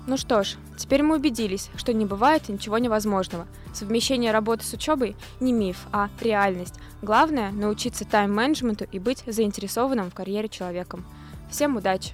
Ну 0.08 0.18
что 0.18 0.44
ж, 0.44 0.56
теперь 0.78 1.02
мы 1.02 1.16
убедились, 1.16 1.70
что 1.76 1.92
не 1.92 2.06
бывает 2.06 2.48
ничего 2.48 2.78
невозможного. 2.78 3.48
Совмещение 3.74 4.32
работы 4.32 4.64
с 4.64 4.74
учебой 4.74 5.16
не 5.40 5.52
миф, 5.52 5.86
а 5.92 6.10
реальность. 6.22 6.76
Главное– 7.02 7.52
научиться 7.54 8.06
тайм-менеджменту 8.06 8.86
и 8.92 9.00
быть 9.00 9.24
заинтересованным 9.26 10.12
в 10.12 10.14
карьере 10.14 10.48
человеком. 10.48 11.04
Всем 11.50 11.76
удачи! 11.76 12.14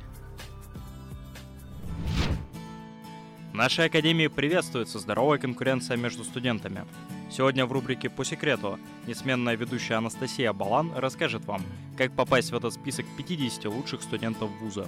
В 3.51 3.53
нашей 3.53 3.85
академии 3.85 4.27
приветствуется 4.27 4.97
здоровая 4.99 5.37
конкуренция 5.37 5.97
между 5.97 6.23
студентами. 6.23 6.85
Сегодня 7.29 7.65
в 7.65 7.71
рубрике 7.73 8.09
«По 8.09 8.23
секрету» 8.23 8.79
несменная 9.07 9.55
ведущая 9.55 9.95
Анастасия 9.95 10.53
Балан 10.53 10.93
расскажет 10.95 11.45
вам, 11.45 11.61
как 11.97 12.13
попасть 12.13 12.51
в 12.51 12.55
этот 12.55 12.73
список 12.73 13.05
50 13.17 13.65
лучших 13.65 14.01
студентов 14.01 14.49
вуза. 14.61 14.87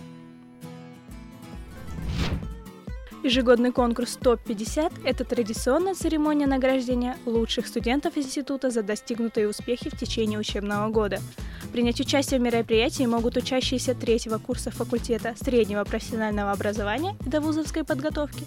Ежегодный 3.24 3.72
конкурс 3.72 4.18
ТОП-50– 4.18 4.92
это 5.06 5.24
традиционная 5.24 5.96
церемония 5.96 6.46
награждения 6.46 7.15
лучших 7.25 7.68
студентов 7.68 8.18
института 8.18 8.70
за 8.70 8.84
достигнутые 8.84 9.48
успехи 9.48 9.89
в 9.89 9.98
течение 9.98 10.38
учебного 10.38 10.89
года. 10.89 11.22
Принять 11.72 12.01
участие 12.01 12.42
в 12.42 12.44
мероприятии 12.44 13.06
могут 13.06 13.38
учащиеся 13.38 13.96
третьего 13.96 14.39
курса 14.39 14.72
факультета 14.72 15.36
среднего 15.42 15.86
профессионального 15.86 16.51
образования 16.51 17.15
и 17.25 17.30
довузовской 17.30 17.86
подготовки, 17.86 18.44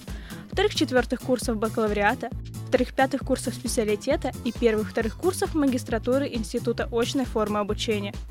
вторых-четвертых 0.52 1.22
курсов 1.22 1.56
бакалавриата, 1.56 2.28
вторых-пятых 2.68 3.22
курсов 3.22 3.54
специалитета 3.54 4.32
и 4.44 4.52
первых-вторых 4.52 5.16
курсов 5.16 5.54
магистратуры 5.54 6.28
Института 6.28 6.86
очной 6.92 7.24
формы 7.24 7.60
обучения– 7.60 8.12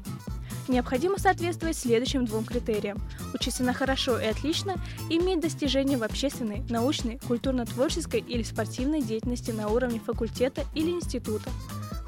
Необходимо 0.68 1.20
соответствовать 1.20 1.78
следующим 1.78 2.26
двум 2.26 2.44
критериям. 2.44 3.00
Учиться 3.34 3.64
на 3.64 3.74
хорошо 3.74 4.20
и 4.20 4.26
отлично 4.26 4.76
и 5.10 5.18
иметь 5.18 5.40
достижения 5.40 5.98
в 5.98 6.04
общественной, 6.04 6.64
научной, 6.70 7.20
культурно-творческой 7.28 8.22
или 8.22 8.42
спортивной 8.42 9.02
деятельности 9.02 9.52
на 9.52 9.68
уровне 9.68 10.00
факультета 10.00 10.64
или 10.74 10.90
института. 10.90 11.52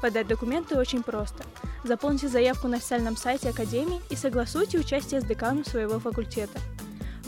Подать 0.02 0.26
документы 0.26 0.76
очень 0.76 1.02
просто. 1.02 1.44
Заполните 1.84 2.28
заявку 2.28 2.68
на 2.68 2.76
официальном 2.76 3.16
сайте 3.16 3.50
Академии 3.50 4.00
и 4.10 4.16
согласуйте 4.16 4.78
участие 4.78 5.20
с 5.20 5.24
деканом 5.24 5.64
своего 5.64 6.00
факультета. 6.00 6.58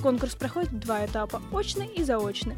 Конкурс 0.02 0.34
проходит 0.34 0.70
в 0.70 0.78
два 0.78 1.04
этапа– 1.04 1.42
очный 1.52 1.86
и 1.86 2.02
заочный. 2.02 2.56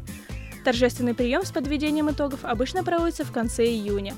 Торжественный 0.63 1.13
прием 1.13 1.43
с 1.45 1.51
подведением 1.51 2.09
итогов 2.09 2.39
обычно 2.43 2.83
проводится 2.83 3.25
в 3.25 3.31
конце 3.31 3.65
июня. 3.65 4.15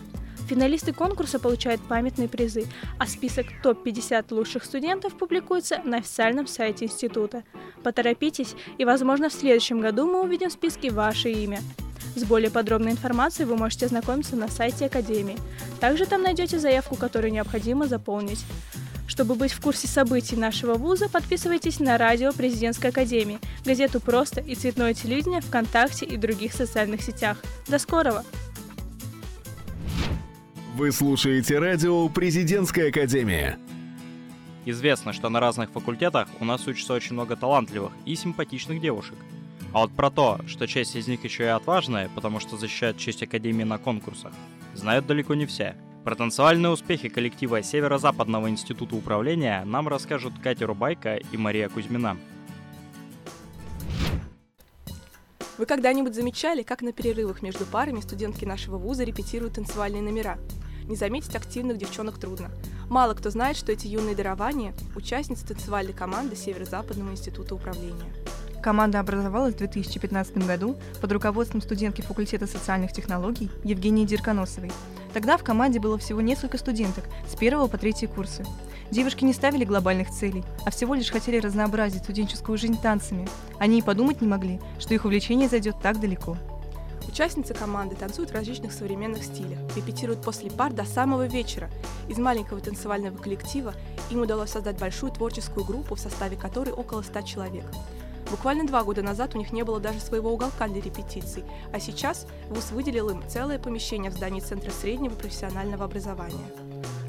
Финалисты 0.47 0.93
конкурса 0.93 1.39
получают 1.39 1.81
памятные 1.81 2.27
призы, 2.27 2.65
а 2.99 3.07
список 3.07 3.47
топ-50 3.63 4.33
лучших 4.33 4.63
студентов 4.63 5.17
публикуется 5.17 5.81
на 5.83 5.97
официальном 5.97 6.45
сайте 6.45 6.85
института. 6.85 7.43
Поторопитесь, 7.83 8.55
и, 8.77 8.85
возможно, 8.85 9.29
в 9.29 9.33
следующем 9.33 9.79
году 9.79 10.05
мы 10.05 10.21
увидим 10.21 10.49
в 10.49 10.53
списке 10.53 10.91
ваше 10.91 11.31
имя. 11.31 11.61
С 12.15 12.23
более 12.23 12.51
подробной 12.51 12.91
информацией 12.91 13.47
вы 13.47 13.57
можете 13.57 13.87
ознакомиться 13.87 14.35
на 14.35 14.47
сайте 14.47 14.85
Академии. 14.85 15.37
Также 15.79 16.05
там 16.05 16.21
найдете 16.21 16.59
заявку, 16.59 16.95
которую 16.95 17.33
необходимо 17.33 17.87
заполнить. 17.87 18.45
Чтобы 19.07 19.35
быть 19.35 19.51
в 19.51 19.61
курсе 19.61 19.87
событий 19.87 20.35
нашего 20.35 20.75
вуза, 20.75 21.09
подписывайтесь 21.09 21.79
на 21.79 21.97
радио 21.97 22.31
Президентской 22.33 22.87
Академии, 22.87 23.39
газету 23.65 23.99
«Просто» 23.99 24.41
и 24.41 24.55
цветное 24.55 24.93
телевидение 24.93 25.41
ВКонтакте 25.41 26.05
и 26.05 26.17
других 26.17 26.53
социальных 26.53 27.01
сетях. 27.01 27.37
До 27.67 27.79
скорого! 27.79 28.23
Вы 30.75 30.91
слушаете 30.91 31.57
радио 31.57 32.09
«Президентская 32.09 32.89
академия». 32.89 33.57
Известно, 34.65 35.13
что 35.13 35.29
на 35.29 35.39
разных 35.39 35.69
факультетах 35.69 36.27
у 36.41 36.43
нас 36.43 36.67
учатся 36.67 36.95
очень 36.95 37.13
много 37.13 37.37
талантливых 37.37 37.93
и 38.03 38.13
симпатичных 38.13 38.81
девушек. 38.81 39.15
А 39.71 39.79
вот 39.79 39.91
про 39.91 40.11
то, 40.11 40.41
что 40.47 40.67
часть 40.67 40.97
из 40.97 41.07
них 41.07 41.23
еще 41.23 41.45
и 41.45 41.47
отважная, 41.47 42.09
потому 42.13 42.41
что 42.41 42.57
защищают 42.57 42.97
честь 42.97 43.23
Академии 43.23 43.63
на 43.63 43.77
конкурсах, 43.77 44.33
знают 44.73 45.05
далеко 45.07 45.33
не 45.33 45.45
все. 45.45 45.77
Про 46.03 46.15
танцевальные 46.15 46.73
успехи 46.73 47.07
коллектива 47.07 47.63
Северо-Западного 47.63 48.49
института 48.49 48.97
управления 48.97 49.63
нам 49.63 49.87
расскажут 49.87 50.33
Катя 50.43 50.67
Рубайка 50.67 51.15
и 51.15 51.37
Мария 51.37 51.69
Кузьмина. 51.69 52.17
Вы 55.57 55.65
когда-нибудь 55.65 56.13
замечали, 56.13 56.63
как 56.63 56.81
на 56.81 56.91
перерывах 56.91 57.41
между 57.41 57.65
парами 57.65 58.01
студентки 58.01 58.43
нашего 58.43 58.77
вуза 58.77 59.05
репетируют 59.05 59.53
танцевальные 59.53 60.01
номера? 60.01 60.37
Не 60.85 60.97
заметить 60.97 61.33
активных 61.33 61.77
девчонок 61.77 62.19
трудно. 62.19 62.51
Мало 62.89 63.13
кто 63.13 63.29
знает, 63.29 63.55
что 63.55 63.71
эти 63.71 63.87
юные 63.87 64.15
дарования– 64.15 64.73
участницы 64.97 65.47
танцевальной 65.47 65.93
команды 65.93 66.35
Северо-Западного 66.35 67.11
института 67.11 67.55
управления. 67.55 68.13
Команда 68.61 68.99
образовалась 68.99 69.53
в 69.53 69.59
2015 69.59 70.45
году 70.45 70.75
под 70.99 71.11
руководством 71.13 71.61
студентки 71.61 72.01
факультета 72.01 72.47
социальных 72.47 72.91
технологий 72.91 73.49
Евгении 73.63 74.05
Дирконосовой. 74.05 74.71
Тогда 75.13 75.37
в 75.37 75.43
команде 75.43 75.79
было 75.79 75.97
всего 75.97 76.19
несколько 76.19 76.57
студенток 76.57 77.05
с 77.29 77.35
первого 77.37 77.67
по 77.67 77.77
третий 77.77 78.07
курсы. 78.07 78.45
Девушки 78.91 79.23
не 79.23 79.33
ставили 79.33 79.65
глобальных 79.65 80.11
целей, 80.11 80.43
а 80.65 80.71
всего 80.71 80.93
лишь 80.93 81.09
хотели 81.09 81.39
разнообразить 81.39 82.03
студенческую 82.03 82.57
жизнь 82.57 82.79
танцами. 82.79 83.27
Они 83.59 83.79
и 83.79 83.81
подумать 83.81 84.21
не 84.21 84.27
могли, 84.27 84.59
что 84.79 84.93
их 84.93 85.05
увлечение 85.05 85.49
зайдет 85.49 85.75
так 85.81 85.99
далеко. 85.99 86.37
Участницы 87.07 87.53
команды 87.53 87.95
танцуют 87.95 88.31
в 88.31 88.33
различных 88.33 88.73
современных 88.73 89.23
стилях, 89.23 89.59
репетируют 89.75 90.21
после 90.21 90.51
пар 90.51 90.73
до 90.73 90.85
самого 90.85 91.27
вечера. 91.27 91.69
Из 92.09 92.17
маленького 92.17 92.59
танцевального 92.59 93.15
коллектива 93.17 93.73
им 94.09 94.21
удалось 94.21 94.51
создать 94.51 94.79
большую 94.79 95.11
творческую 95.11 95.65
группу, 95.65 95.95
в 95.95 95.99
составе 95.99 96.35
которой 96.35 96.71
около 96.71 97.01
ста 97.03 97.23
человек. 97.23 97.65
Буквально 98.31 98.65
два 98.65 98.83
года 98.83 99.03
назад 99.03 99.35
у 99.35 99.37
них 99.37 99.53
не 99.53 99.63
было 99.63 99.79
даже 99.79 99.99
своего 99.99 100.33
уголка 100.33 100.67
для 100.67 100.81
репетиций, 100.81 101.43
а 101.71 101.79
сейчас 101.79 102.25
ВУЗ 102.49 102.71
выделил 102.71 103.09
им 103.09 103.23
целое 103.29 103.59
помещение 103.59 104.09
в 104.09 104.15
здании 104.15 104.41
Центра 104.41 104.71
среднего 104.71 105.13
профессионального 105.13 105.85
образования. 105.85 106.47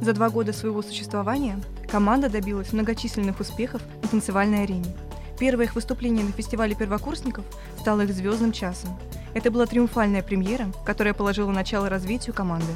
За 0.01 0.13
два 0.13 0.31
года 0.31 0.53
своего 0.53 0.83
существования 0.83 1.61
Команда 1.89 2.29
добилась 2.29 2.73
многочисленных 2.73 3.41
успехов 3.41 3.81
на 4.03 4.09
танцевальной 4.09 4.65
арене. 4.65 4.95
Первое 5.39 5.67
их 5.67 5.75
выступление 5.75 6.25
на 6.25 6.33
фестивале 6.33 6.75
первокурсников 6.75 7.45
стало 7.79 8.03
их 8.03 8.13
звездным 8.13 8.53
часом. 8.53 8.99
Это 9.35 9.51
была 9.51 9.67
триумфальная 9.67 10.23
премьера, 10.23 10.73
которая 10.85 11.15
положила 11.15 11.51
начало 11.51 11.89
развитию 11.89 12.35
команды. 12.35 12.73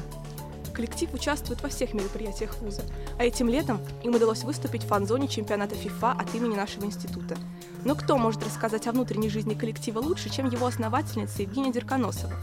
Коллектив 0.73 1.13
участвует 1.13 1.63
во 1.63 1.69
всех 1.69 1.93
мероприятиях 1.93 2.57
вуза, 2.59 2.83
а 3.19 3.25
этим 3.25 3.49
летом 3.49 3.81
им 4.03 4.15
удалось 4.15 4.45
выступить 4.45 4.85
в 4.85 4.87
фан-зоне 4.87 5.27
чемпионата 5.27 5.75
ФИФА 5.75 6.13
от 6.13 6.35
имени 6.35 6.55
нашего 6.55 6.85
института. 6.85 7.37
Но 7.85 7.95
кто 7.95 8.17
может 8.17 8.45
рассказать 8.45 8.87
о 8.87 8.93
внутренней 8.93 9.29
жизни 9.29 9.55
коллектива 9.55 9.99
лучше, 9.99 10.31
чем 10.31 10.49
его 10.49 10.67
основательница 10.67 11.43
Евгения 11.43 11.73
Дерконосова? 11.73 12.35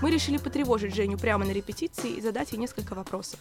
Мы 0.00 0.10
решили 0.10 0.38
потревожить 0.38 0.94
Женю 0.94 1.18
прямо 1.18 1.44
на 1.44 1.50
репетиции 1.50 2.10
и 2.10 2.20
задать 2.20 2.52
ей 2.52 2.58
несколько 2.58 2.94
вопросов. 2.94 3.38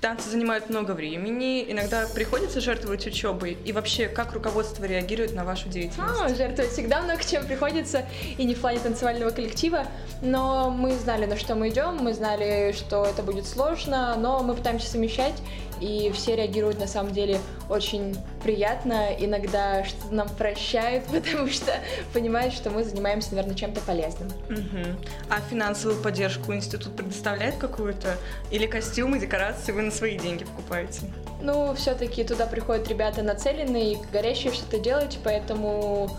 Танцы 0.00 0.30
занимают 0.30 0.70
много 0.70 0.92
времени, 0.92 1.70
иногда 1.70 2.06
приходится 2.14 2.62
жертвовать 2.62 3.06
учебой. 3.06 3.58
И 3.66 3.72
вообще, 3.72 4.08
как 4.08 4.32
руководство 4.32 4.86
реагирует 4.86 5.34
на 5.34 5.44
вашу 5.44 5.68
деятельность? 5.68 6.18
А, 6.22 6.28
жертвовать 6.34 6.72
всегда 6.72 7.02
много 7.02 7.22
чем 7.22 7.46
приходится, 7.46 8.06
и 8.38 8.44
не 8.44 8.54
в 8.54 8.60
плане 8.60 8.78
танцевального 8.78 9.30
коллектива. 9.30 9.84
Но 10.22 10.70
мы 10.70 10.96
знали, 10.96 11.26
на 11.26 11.36
что 11.36 11.54
мы 11.54 11.68
идем, 11.68 11.96
мы 12.00 12.14
знали, 12.14 12.72
что 12.72 13.04
это 13.04 13.22
будет 13.22 13.46
сложно, 13.46 14.16
но 14.16 14.42
мы 14.42 14.54
пытаемся 14.54 14.88
совмещать, 14.88 15.34
и 15.80 16.10
все 16.12 16.36
реагируют 16.36 16.78
на 16.78 16.86
самом 16.86 17.12
деле 17.12 17.40
очень 17.68 18.16
приятно, 18.42 19.08
иногда 19.18 19.84
что 19.84 20.12
нам 20.12 20.28
прощают, 20.28 21.04
потому 21.12 21.48
что 21.48 21.72
понимают, 22.12 22.54
что 22.54 22.70
мы 22.70 22.84
занимаемся, 22.84 23.34
наверное, 23.34 23.56
чем-то 23.56 23.80
полезным. 23.80 24.28
Угу. 24.48 24.96
А 25.28 25.40
финансовую 25.48 26.00
поддержку 26.02 26.54
институт 26.54 26.96
предоставляет 26.96 27.56
какую-то? 27.56 28.16
Или 28.50 28.66
костюмы, 28.66 29.18
декорации 29.18 29.72
вы 29.72 29.82
на 29.82 29.90
свои 29.90 30.18
деньги 30.18 30.44
покупаете? 30.44 31.00
Ну, 31.42 31.74
все-таки 31.74 32.24
туда 32.24 32.46
приходят 32.46 32.88
ребята 32.88 33.22
нацеленные, 33.22 33.98
горящие 34.12 34.52
что-то 34.52 34.78
делать, 34.78 35.18
поэтому 35.24 36.10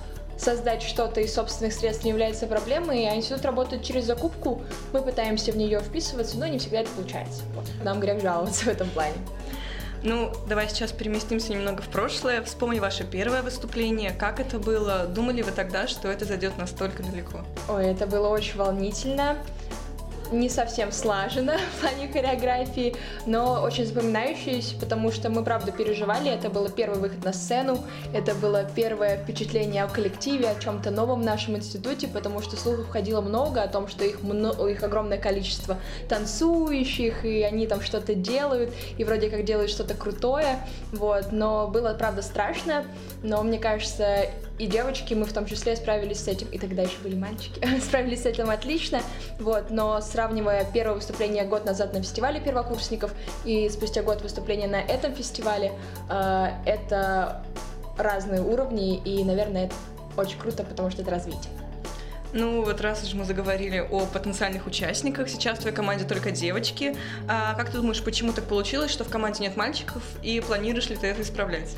создать 0.41 0.81
что-то 0.81 1.21
из 1.21 1.33
собственных 1.33 1.73
средств 1.73 2.03
не 2.03 2.09
является 2.09 2.47
проблемой, 2.47 3.07
а 3.07 3.15
институт 3.15 3.45
работает 3.45 3.83
через 3.83 4.05
закупку. 4.05 4.61
Мы 4.91 5.01
пытаемся 5.01 5.51
в 5.51 5.57
нее 5.57 5.79
вписываться, 5.79 6.37
но 6.37 6.47
не 6.47 6.57
всегда 6.57 6.81
это 6.81 6.89
получается. 6.91 7.43
Нам 7.83 7.99
грех 7.99 8.21
жаловаться 8.21 8.65
в 8.65 8.67
этом 8.67 8.89
плане. 8.89 9.13
Ну, 10.03 10.31
давай 10.47 10.67
сейчас 10.67 10.91
переместимся 10.91 11.53
немного 11.53 11.81
в 11.83 11.87
прошлое. 11.87 12.41
Вспомни 12.41 12.79
ваше 12.79 13.03
первое 13.03 13.43
выступление. 13.43 14.11
Как 14.11 14.39
это 14.39 14.57
было? 14.57 15.05
Думали 15.05 15.43
вы 15.43 15.51
тогда, 15.51 15.87
что 15.87 16.07
это 16.07 16.25
зайдет 16.25 16.57
настолько 16.57 17.03
далеко? 17.03 17.41
Ой, 17.69 17.85
это 17.85 18.07
было 18.07 18.29
очень 18.29 18.57
волнительно 18.57 19.37
не 20.31 20.49
совсем 20.49 20.91
слаженно 20.91 21.57
в 21.77 21.81
плане 21.81 22.11
хореографии, 22.11 22.95
но 23.25 23.61
очень 23.61 23.85
запоминающаяся, 23.85 24.75
потому 24.79 25.11
что 25.11 25.29
мы, 25.29 25.43
правда, 25.43 25.71
переживали. 25.71 26.31
Это 26.31 26.49
был 26.49 26.69
первый 26.69 26.99
выход 26.99 27.23
на 27.23 27.33
сцену, 27.33 27.79
это 28.13 28.33
было 28.35 28.63
первое 28.63 29.17
впечатление 29.17 29.83
о 29.83 29.87
коллективе, 29.87 30.49
о 30.49 30.59
чем-то 30.59 30.91
новом 30.91 31.21
в 31.21 31.25
нашем 31.25 31.57
институте, 31.57 32.07
потому 32.07 32.41
что 32.41 32.55
слухов 32.55 32.89
ходило 32.89 33.21
много 33.21 33.61
о 33.61 33.67
том, 33.67 33.87
что 33.87 34.03
их, 34.03 34.21
много, 34.23 34.67
их 34.67 34.83
огромное 34.83 35.17
количество 35.17 35.77
танцующих, 36.09 37.25
и 37.25 37.41
они 37.43 37.67
там 37.67 37.81
что-то 37.81 38.15
делают, 38.15 38.73
и 38.97 39.03
вроде 39.03 39.29
как 39.29 39.43
делают 39.43 39.71
что-то 39.71 39.93
крутое, 39.93 40.59
вот. 40.91 41.31
Но 41.31 41.67
было, 41.67 41.93
правда, 41.93 42.21
страшно, 42.21 42.85
но 43.23 43.41
мне 43.43 43.59
кажется, 43.59 44.27
и 44.61 44.67
девочки, 44.67 45.15
мы 45.15 45.25
в 45.25 45.33
том 45.33 45.47
числе 45.47 45.75
справились 45.75 46.19
с 46.19 46.27
этим, 46.27 46.47
и 46.51 46.59
тогда 46.59 46.83
еще 46.83 46.97
были 47.03 47.15
мальчики, 47.15 47.67
справились 47.81 48.21
с 48.21 48.25
этим 48.25 48.49
отлично, 48.49 49.01
вот, 49.39 49.71
но 49.71 49.99
сравнивая 50.21 50.67
первое 50.71 50.95
выступление 50.95 51.45
год 51.45 51.65
назад 51.65 51.93
на 51.93 52.01
фестивале 52.03 52.39
первокурсников 52.39 53.11
и 53.43 53.67
спустя 53.69 54.03
год 54.03 54.21
выступления 54.21 54.67
на 54.67 54.79
этом 54.79 55.15
фестивале, 55.15 55.71
э, 56.09 56.47
это 56.63 57.43
разные 57.97 58.39
уровни, 58.41 58.97
и, 58.97 59.23
наверное, 59.23 59.65
это 59.65 59.75
очень 60.17 60.37
круто, 60.37 60.63
потому 60.63 60.91
что 60.91 61.01
это 61.01 61.09
развитие. 61.09 61.51
Ну, 62.33 62.63
вот 62.63 62.79
раз 62.81 63.03
уж 63.03 63.15
мы 63.15 63.25
заговорили 63.25 63.79
о 63.79 64.05
потенциальных 64.05 64.67
участниках, 64.67 65.27
сейчас 65.27 65.57
в 65.57 65.61
твоей 65.61 65.75
команде 65.75 66.05
только 66.05 66.29
девочки. 66.29 66.95
А 67.27 67.55
как 67.55 67.71
ты 67.71 67.77
думаешь, 67.77 68.03
почему 68.03 68.31
так 68.31 68.43
получилось, 68.43 68.91
что 68.91 69.03
в 69.03 69.09
команде 69.09 69.41
нет 69.41 69.57
мальчиков, 69.57 70.03
и 70.21 70.39
планируешь 70.39 70.87
ли 70.89 70.97
ты 70.97 71.07
это 71.07 71.23
исправлять? 71.23 71.75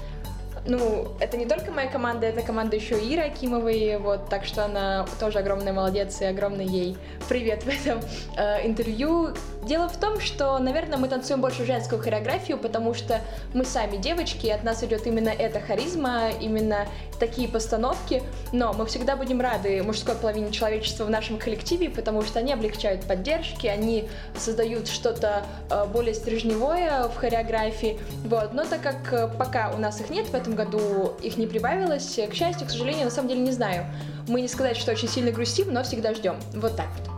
Ну, 0.65 1.07
это 1.19 1.37
не 1.37 1.45
только 1.45 1.71
моя 1.71 1.89
команда, 1.89 2.27
это 2.27 2.41
команда 2.41 2.75
еще 2.75 2.99
Иры 2.99 3.23
Акимовой, 3.23 3.97
вот, 3.97 4.29
так 4.29 4.45
что 4.45 4.65
она 4.65 5.05
тоже 5.19 5.39
огромная 5.39 5.73
молодец 5.73 6.21
и 6.21 6.25
огромный 6.25 6.65
ей 6.65 6.97
привет 7.27 7.63
в 7.63 7.67
этом 7.67 7.99
э, 8.37 8.65
интервью. 8.65 9.33
Дело 9.63 9.89
в 9.89 9.97
том, 9.97 10.19
что, 10.19 10.57
наверное, 10.59 10.97
мы 10.97 11.07
танцуем 11.07 11.41
больше 11.41 11.65
женскую 11.65 12.01
хореографию, 12.01 12.57
потому 12.57 12.93
что 12.93 13.21
мы 13.53 13.65
сами 13.65 13.97
девочки, 13.97 14.47
и 14.47 14.49
от 14.49 14.63
нас 14.63 14.83
идет 14.83 15.05
именно 15.05 15.29
эта 15.29 15.59
харизма, 15.59 16.29
именно 16.39 16.87
такие 17.23 17.47
постановки, 17.47 18.21
но 18.51 18.73
мы 18.73 18.85
всегда 18.85 19.15
будем 19.15 19.39
рады 19.39 19.81
мужской 19.81 20.13
половине 20.13 20.51
человечества 20.51 21.05
в 21.05 21.09
нашем 21.09 21.37
коллективе, 21.37 21.89
потому 21.89 22.21
что 22.21 22.39
они 22.39 22.51
облегчают 22.51 23.05
поддержки, 23.05 23.65
они 23.65 24.09
создают 24.37 24.89
что-то 24.89 25.45
э, 25.69 25.85
более 25.85 26.13
стрижневое 26.15 27.07
в 27.07 27.15
хореографии, 27.15 27.97
вот, 28.25 28.53
но 28.53 28.65
так 28.65 28.81
как 28.81 29.13
э, 29.13 29.29
пока 29.37 29.71
у 29.73 29.77
нас 29.77 30.01
их 30.01 30.09
нет 30.09 30.27
в 30.27 30.33
этом 30.33 30.55
году 30.55 31.13
их 31.21 31.37
не 31.37 31.47
прибавилось. 31.47 32.19
К 32.29 32.33
счастью, 32.33 32.67
к 32.67 32.71
сожалению, 32.71 33.05
на 33.05 33.11
самом 33.11 33.29
деле 33.29 33.39
не 33.39 33.51
знаю. 33.51 33.85
Мы 34.27 34.41
не 34.41 34.49
сказать, 34.49 34.75
что 34.75 34.91
очень 34.91 35.07
сильно 35.07 35.31
грустим, 35.31 35.71
но 35.71 35.83
всегда 35.83 36.13
ждем. 36.13 36.35
Вот 36.53 36.75
так 36.75 36.87
вот. 36.99 37.12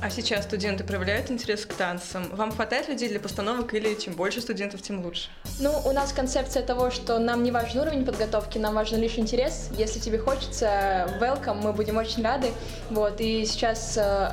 А 0.00 0.10
сейчас 0.10 0.44
студенты 0.44 0.84
проявляют 0.84 1.28
интерес 1.28 1.66
к 1.66 1.74
танцам. 1.74 2.28
Вам 2.30 2.52
хватает 2.52 2.88
людей 2.88 3.08
для 3.08 3.18
постановок 3.18 3.74
или 3.74 3.94
чем 3.94 4.14
больше 4.14 4.40
студентов, 4.40 4.80
тем 4.80 5.04
лучше? 5.04 5.28
Ну, 5.58 5.72
у 5.84 5.92
нас 5.92 6.12
концепция 6.12 6.62
того, 6.62 6.92
что 6.92 7.18
нам 7.18 7.42
не 7.42 7.50
важен 7.50 7.80
уровень 7.80 8.04
подготовки, 8.04 8.58
нам 8.58 8.74
важен 8.74 9.00
лишь 9.00 9.18
интерес. 9.18 9.70
Если 9.76 9.98
тебе 9.98 10.18
хочется, 10.18 11.08
welcome, 11.20 11.60
мы 11.64 11.72
будем 11.72 11.96
очень 11.96 12.22
рады. 12.22 12.50
Вот, 12.90 13.20
и 13.20 13.44
сейчас 13.44 13.96
э, 13.96 14.30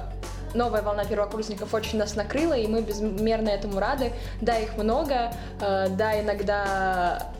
новая 0.53 0.83
волна 0.83 1.03
первокурсников 1.03 1.73
очень 1.73 1.97
нас 1.97 2.15
накрыла, 2.15 2.53
и 2.53 2.67
мы 2.67 2.81
безмерно 2.81 3.49
этому 3.49 3.79
рады. 3.79 4.11
Да, 4.41 4.59
их 4.59 4.77
много, 4.77 5.33
э, 5.61 5.87
да, 5.89 6.21
иногда 6.21 7.33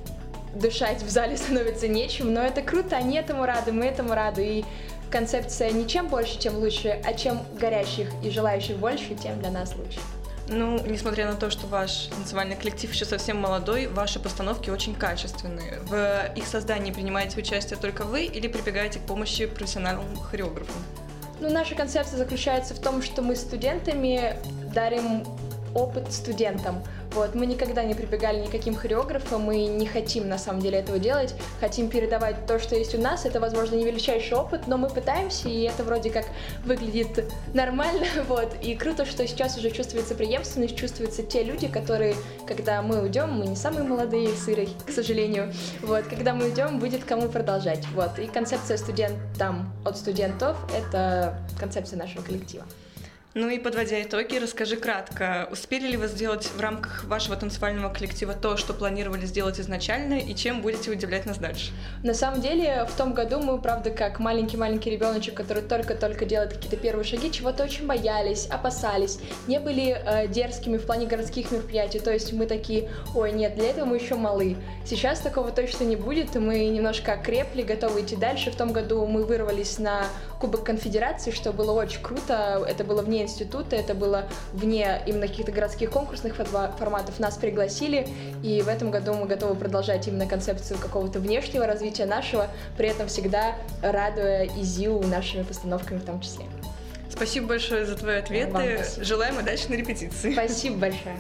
дышать 0.56 1.04
в 1.04 1.10
зале 1.10 1.38
становится 1.38 1.88
нечем, 1.88 2.34
но 2.34 2.42
это 2.42 2.64
круто, 2.64 2.96
они 2.96 3.18
этому 3.18 3.46
рады, 3.46 3.72
мы 3.72 3.86
этому 3.86 4.16
рады, 4.16 4.46
и 4.46 4.66
концепция 5.16 5.72
не 5.72 5.88
чем 5.88 6.10
больше, 6.10 6.38
тем 6.38 6.58
лучше, 6.58 7.00
а 7.06 7.14
чем 7.14 7.42
горящих 7.58 8.10
и 8.22 8.30
желающих 8.30 8.76
больше, 8.76 9.16
тем 9.16 9.40
для 9.40 9.50
нас 9.50 9.74
лучше. 9.78 10.02
Ну, 10.50 10.78
несмотря 10.86 11.26
на 11.26 11.36
то, 11.36 11.50
что 11.50 11.68
ваш 11.68 12.08
танцевальный 12.08 12.58
коллектив 12.58 12.92
еще 12.92 13.06
совсем 13.06 13.38
молодой, 13.38 13.88
ваши 13.88 14.20
постановки 14.20 14.70
очень 14.70 14.94
качественные. 14.94 15.80
В 15.84 16.34
их 16.36 16.46
создании 16.46 16.92
принимаете 16.92 17.40
участие 17.40 17.80
только 17.80 18.04
вы 18.04 18.26
или 18.26 18.50
прибегаете 18.50 19.00
к 19.00 19.04
помощи 19.04 19.46
профессиональным 19.46 20.18
хореографам? 20.18 20.84
Ну, 21.40 21.50
наша 21.50 21.76
концепция 21.76 22.18
заключается 22.18 22.74
в 22.74 22.80
том, 22.80 23.02
что 23.02 23.22
мы 23.22 23.38
студентами 23.38 24.38
дарим 24.74 25.24
опыт 25.76 26.12
студентам. 26.12 26.82
Вот, 27.12 27.36
мы 27.36 27.46
никогда 27.46 27.84
не 27.84 27.94
прибегали 27.94 28.40
никаким 28.40 28.76
хореографам, 28.76 29.42
мы 29.42 29.66
не 29.68 29.86
хотим 29.86 30.28
на 30.28 30.38
самом 30.38 30.62
деле 30.62 30.80
этого 30.80 30.98
делать, 30.98 31.36
хотим 31.60 31.90
передавать 31.90 32.48
то, 32.48 32.60
что 32.60 32.76
есть 32.76 32.96
у 32.96 33.00
нас, 33.00 33.26
это, 33.26 33.40
возможно, 33.40 33.76
не 33.76 33.86
величайший 33.86 34.38
опыт, 34.38 34.68
но 34.68 34.78
мы 34.78 34.90
пытаемся, 34.90 35.48
и 35.48 35.62
это 35.62 35.84
вроде 35.84 36.10
как 36.10 36.26
выглядит 36.64 37.32
нормально, 37.54 38.06
вот, 38.28 38.56
и 38.62 38.76
круто, 38.76 39.06
что 39.06 39.28
сейчас 39.28 39.58
уже 39.58 39.70
чувствуется 39.70 40.16
преемственность, 40.16 40.76
чувствуются 40.76 41.24
те 41.24 41.44
люди, 41.44 41.68
которые, 41.68 42.16
когда 42.48 42.82
мы 42.82 43.02
уйдем, 43.02 43.32
мы 43.32 43.48
не 43.48 43.56
самые 43.56 43.84
молодые 43.84 44.30
с 44.30 44.50
Ирой, 44.50 44.70
к 44.86 44.92
сожалению, 44.92 45.54
вот, 45.82 46.06
когда 46.06 46.34
мы 46.34 46.46
уйдем, 46.46 46.80
будет 46.80 47.04
кому 47.04 47.28
продолжать, 47.30 47.86
вот, 47.94 48.18
и 48.18 48.28
концепция 48.28 48.78
студентам 48.78 49.72
от 49.86 49.98
студентов— 49.98 50.58
это 50.76 51.38
концепция 51.60 52.00
нашего 52.00 52.24
коллектива. 52.24 52.66
Ну 53.38 53.50
и 53.50 53.60
подводя 53.60 54.02
итоги, 54.02 54.38
расскажи 54.38 54.78
кратко, 54.78 55.50
успели 55.52 55.88
ли 55.88 55.98
вы 55.98 56.08
сделать 56.08 56.46
в 56.46 56.62
рамках 56.62 57.04
вашего 57.04 57.36
танцевального 57.36 57.94
коллектива 57.94 58.34
то, 58.34 58.56
что 58.56 58.74
планировали 58.74 59.26
сделать 59.26 59.60
изначально, 59.60 60.20
и 60.20 60.34
чем 60.34 60.62
будете 60.62 60.90
удивлять 60.90 61.26
нас 61.26 61.38
дальше? 61.38 61.74
На 62.02 62.14
самом 62.14 62.40
деле, 62.40 62.86
в 62.86 62.96
том 62.96 63.14
году 63.14 63.42
мы, 63.42 63.60
правда, 63.60 63.90
как 63.90 64.20
маленький-маленький 64.20 64.90
ребеночек, 64.90 65.34
который 65.34 65.64
только-только 65.64 66.24
делает 66.24 66.54
какие-то 66.54 66.78
первые 66.78 67.04
шаги, 67.04 67.30
чего-то 67.30 67.66
очень 67.66 67.86
боялись, 67.86 68.46
опасались, 68.46 69.20
не 69.48 69.60
были 69.60 69.90
э, 69.90 70.30
дерзкими 70.30 70.78
в 70.78 70.86
плане 70.86 71.06
городских 71.06 71.52
мероприятий, 71.52 72.00
то 72.00 72.14
есть 72.14 72.32
мы 72.32 72.46
такие, 72.46 72.90
ой, 73.16 73.34
нет, 73.34 73.56
для 73.56 73.72
этого 73.72 73.84
мы 73.84 73.98
еще 73.98 74.16
малы. 74.16 74.56
Сейчас 74.86 75.20
такого 75.20 75.52
точно 75.52 75.84
не 75.84 75.98
будет, 75.98 76.36
мы 76.36 76.70
немножко 76.70 77.12
окрепли, 77.12 77.64
готовы 77.64 78.00
идти 78.00 78.16
дальше. 78.16 78.50
В 78.50 78.56
том 78.56 78.72
году 78.72 79.06
мы 79.06 79.26
вырвались 79.26 79.78
на 79.78 80.06
Кубок 80.40 80.64
Конфедерации, 80.64 81.32
что 81.32 81.52
было 81.52 81.72
очень 81.72 82.02
круто, 82.02 82.64
это 82.66 82.86
было 82.86 83.02
вне 83.02 83.25
института, 83.26 83.76
это 83.76 83.94
было 83.94 84.28
вне 84.54 85.02
именно 85.06 85.28
каких-то 85.28 85.52
городских 85.52 85.92
конкурсных 85.92 86.36
форматов. 86.36 87.20
Нас 87.20 87.38
пригласили, 87.38 88.08
и 88.44 88.62
в 88.62 88.68
этом 88.68 88.92
году 88.92 89.14
мы 89.14 89.26
готовы 89.26 89.56
продолжать 89.56 90.08
именно 90.08 90.26
концепцию 90.26 90.80
какого-то 90.80 91.20
внешнего 91.20 91.68
развития 91.68 92.06
нашего, 92.06 92.48
при 92.78 92.88
этом 92.88 93.08
всегда 93.08 93.56
радуя 93.82 94.46
ИЗИУ 94.46 95.04
нашими 95.04 95.44
постановками 95.44 96.00
в 96.00 96.06
том 96.06 96.22
числе. 96.22 96.46
Спасибо 97.10 97.48
большое 97.48 97.86
за 97.86 97.96
твои 97.96 98.18
ответы. 98.18 98.84
Желаем 99.02 99.38
удачи 99.38 99.68
на 99.68 99.76
репетиции. 99.76 100.34
Спасибо 100.34 100.78
большое. 100.78 101.20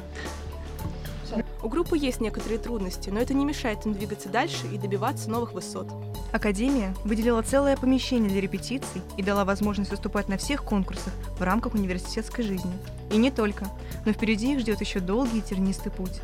У 1.65 1.67
группы 1.67 1.97
есть 1.97 2.21
некоторые 2.21 2.60
трудности, 2.60 3.10
но 3.10 3.19
это 3.19 3.34
не 3.34 3.43
мешает 3.43 3.88
им 3.88 3.93
двигаться 3.93 4.30
дальше 4.30 4.67
и 4.71 4.78
добиваться 4.78 5.32
новых 5.32 5.54
высот. 5.54 5.91
Академия 6.32 6.93
выделила 7.04 7.41
целое 7.41 7.75
помещение 7.75 8.30
для 8.30 8.39
репетиций 8.39 9.01
и 9.17 9.23
дала 9.23 9.45
возможность 9.45 9.89
выступать 9.89 10.30
на 10.30 10.38
всех 10.38 10.63
конкурсах 10.63 11.12
в 11.39 11.41
рамках 11.41 11.73
университетской 11.73 12.43
жизни. 12.43 12.71
И 13.10 13.17
не 13.17 13.32
только, 13.32 13.65
но 14.06 14.13
впереди 14.13 14.54
их 14.54 14.60
ждет 14.60 14.80
еще 14.80 14.99
долгий 14.99 15.39
и 15.39 15.41
тернистый 15.41 15.91
путь. 15.91 16.21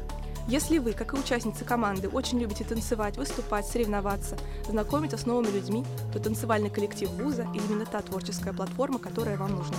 Если 0.48 0.78
вы, 0.78 0.92
как 0.94 1.16
и 1.16 1.18
участницы 1.18 1.66
команды, 1.66 2.08
очень 2.08 2.40
любите 2.40 2.64
танцевать, 2.64 3.18
выступать, 3.18 3.66
соревноваться, 3.66 4.38
знакомиться 4.70 5.18
с 5.18 5.26
новыми 5.26 5.50
людьми, 5.50 5.84
то 6.14 6.20
танцевальный 6.20 6.70
коллектив 6.70 7.10
вуза– 7.10 7.48
именно 7.56 7.88
та 7.88 8.04
творческая 8.04 8.54
платформа, 8.54 9.00
которая 9.00 9.38
вам 9.38 9.56
нужна. 9.56 9.78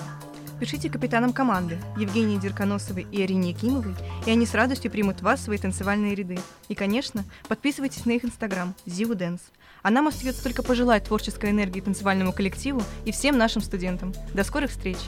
Пишите 0.61 0.89
капитанам 0.89 1.33
команды 1.33 1.79
Евгении 1.99 2.39
Дерконосовой 2.39 3.07
и 3.11 3.23
Арине 3.23 3.51
Якимовой, 3.51 3.95
и 4.27 4.31
они 4.31 4.47
с 4.47 4.55
радостью 4.55 4.91
примут 4.91 5.21
вас 5.21 5.41
в 5.41 5.45
свои 5.45 5.59
танцевальные 5.59 6.15
ряды. 6.15 6.39
И, 6.69 6.75
конечно, 6.75 7.25
подписывайтесь 7.49 8.05
на 8.07 8.13
их 8.13 8.25
инстаграм 8.25 8.75
Зиву 8.87 9.15
Дэнс. 9.15 9.41
А 9.83 9.91
нам 9.91 10.07
остается 10.07 10.43
только 10.43 10.63
пожелать 10.63 11.05
творческой 11.05 11.51
энергии 11.51 11.81
танцевальному 11.81 12.33
коллективу 12.33 12.83
и 13.05 13.11
всем 13.11 13.37
нашим 13.37 13.63
студентам. 13.63 14.13
До 14.35 14.45
скорых 14.45 14.71
встреч! 14.71 14.99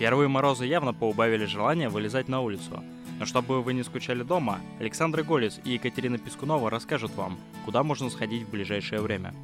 Первые 0.00 0.28
морозы 0.28 0.64
явно 0.64 0.94
поубавили 0.94 1.44
желание 1.44 1.88
вылезать 1.88 2.26
на 2.26 2.40
улицу. 2.40 2.82
Но 3.18 3.26
чтобы 3.26 3.62
вы 3.62 3.74
не 3.74 3.82
скучали 3.82 4.22
дома, 4.22 4.60
Александр 4.80 5.22
Голец 5.22 5.60
и 5.62 5.72
Екатерина 5.72 6.16
Пискунова 6.16 6.70
расскажут 6.70 7.14
вам, 7.14 7.38
куда 7.66 7.82
можно 7.82 8.08
сходить 8.08 8.44
в 8.44 8.50
ближайшее 8.50 9.02
время. 9.02 9.34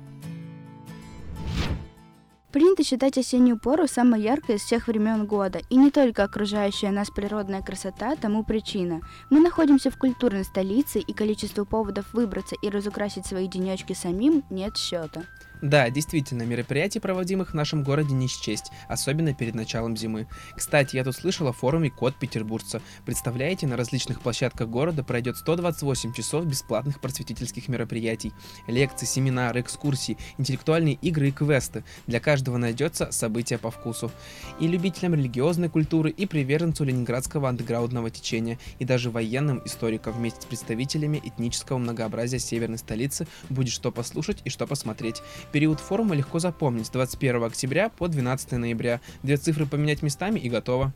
Принято 2.56 2.82
считать 2.82 3.18
осеннюю 3.18 3.58
пору 3.58 3.86
самой 3.86 4.22
яркой 4.22 4.54
из 4.54 4.62
всех 4.62 4.86
времен 4.86 5.26
года, 5.26 5.60
и 5.68 5.76
не 5.76 5.90
только 5.90 6.24
окружающая 6.24 6.90
нас 6.90 7.10
природная 7.10 7.60
красота 7.60 8.16
тому 8.16 8.44
причина. 8.44 9.02
Мы 9.28 9.40
находимся 9.40 9.90
в 9.90 9.98
культурной 9.98 10.42
столице, 10.42 11.00
и 11.00 11.12
количество 11.12 11.66
поводов 11.66 12.14
выбраться 12.14 12.56
и 12.62 12.70
разукрасить 12.70 13.26
свои 13.26 13.46
денечки 13.46 13.92
самим 13.92 14.42
нет 14.48 14.78
счета. 14.78 15.24
Да, 15.62 15.88
действительно, 15.88 16.42
мероприятий, 16.42 17.00
проводимых 17.00 17.50
в 17.50 17.54
нашем 17.54 17.82
городе, 17.82 18.12
не 18.12 18.28
счесть, 18.28 18.70
особенно 18.88 19.32
перед 19.32 19.54
началом 19.54 19.96
зимы. 19.96 20.26
Кстати, 20.54 20.96
я 20.96 21.04
тут 21.04 21.16
слышал 21.16 21.48
о 21.48 21.52
форуме 21.52 21.90
«Код 21.90 22.14
петербургца». 22.16 22.82
Представляете, 23.06 23.66
на 23.66 23.76
различных 23.76 24.20
площадках 24.20 24.68
города 24.68 25.02
пройдет 25.02 25.38
128 25.38 26.12
часов 26.12 26.44
бесплатных 26.44 27.00
просветительских 27.00 27.68
мероприятий. 27.68 28.32
Лекции, 28.66 29.06
семинары, 29.06 29.60
экскурсии, 29.60 30.18
интеллектуальные 30.36 30.94
игры 30.94 31.28
и 31.28 31.32
квесты. 31.32 31.84
Для 32.06 32.20
каждого 32.20 32.58
найдется 32.58 33.10
событие 33.10 33.58
по 33.58 33.70
вкусу. 33.70 34.12
И 34.60 34.68
любителям 34.68 35.14
религиозной 35.14 35.70
культуры, 35.70 36.10
и 36.10 36.26
приверженцу 36.26 36.84
ленинградского 36.84 37.48
андеграундного 37.48 38.10
течения, 38.10 38.58
и 38.78 38.84
даже 38.84 39.10
военным 39.10 39.62
историкам 39.64 40.12
вместе 40.12 40.42
с 40.42 40.44
представителями 40.44 41.20
этнического 41.24 41.78
многообразия 41.78 42.38
северной 42.38 42.78
столицы 42.78 43.26
будет 43.48 43.72
что 43.72 43.90
послушать 43.90 44.42
и 44.44 44.50
что 44.50 44.66
посмотреть. 44.66 45.22
Период 45.52 45.80
форума 45.80 46.14
легко 46.14 46.38
запомнить 46.38 46.86
с 46.86 46.90
21 46.90 47.44
октября 47.44 47.88
по 47.88 48.08
12 48.08 48.52
ноября. 48.52 49.00
Две 49.22 49.36
цифры 49.36 49.66
поменять 49.66 50.02
местами 50.02 50.38
и 50.40 50.48
готово. 50.48 50.92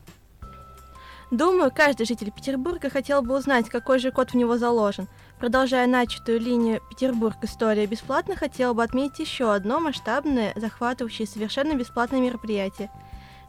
Думаю, 1.31 1.71
каждый 1.73 2.05
житель 2.05 2.29
Петербурга 2.29 2.89
хотел 2.89 3.21
бы 3.21 3.37
узнать, 3.37 3.69
какой 3.69 3.99
же 3.99 4.11
код 4.11 4.31
в 4.31 4.35
него 4.35 4.57
заложен. 4.57 5.07
Продолжая 5.39 5.87
начатую 5.87 6.41
линию 6.41 6.81
«Петербург. 6.89 7.37
История 7.41 7.85
бесплатно», 7.85 8.35
хотел 8.35 8.73
бы 8.73 8.83
отметить 8.83 9.19
еще 9.19 9.53
одно 9.53 9.79
масштабное, 9.79 10.51
захватывающее 10.57 11.25
совершенно 11.25 11.73
бесплатное 11.73 12.19
мероприятие. 12.19 12.91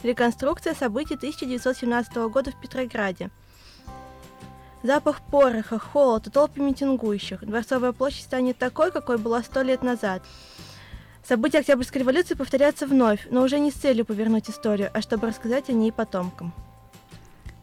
Реконструкция 0.04 0.74
событий 0.74 1.16
1917 1.16 2.14
года 2.30 2.52
в 2.52 2.60
Петрограде. 2.60 3.30
Запах 4.84 5.20
пороха, 5.20 5.78
холод 5.78 6.28
и 6.28 6.30
толпы 6.30 6.60
митингующих. 6.60 7.44
Дворцовая 7.44 7.92
площадь 7.92 8.24
станет 8.24 8.58
такой, 8.58 8.92
какой 8.92 9.18
была 9.18 9.42
сто 9.42 9.62
лет 9.62 9.82
назад. 9.82 10.22
События 11.26 11.58
Октябрьской 11.58 12.00
революции 12.00 12.34
повторятся 12.34 12.86
вновь, 12.86 13.28
но 13.30 13.42
уже 13.42 13.60
не 13.60 13.70
с 13.70 13.74
целью 13.74 14.04
повернуть 14.04 14.50
историю, 14.50 14.90
а 14.92 15.00
чтобы 15.00 15.28
рассказать 15.28 15.68
о 15.68 15.72
ней 15.72 15.92
потомкам. 15.92 16.52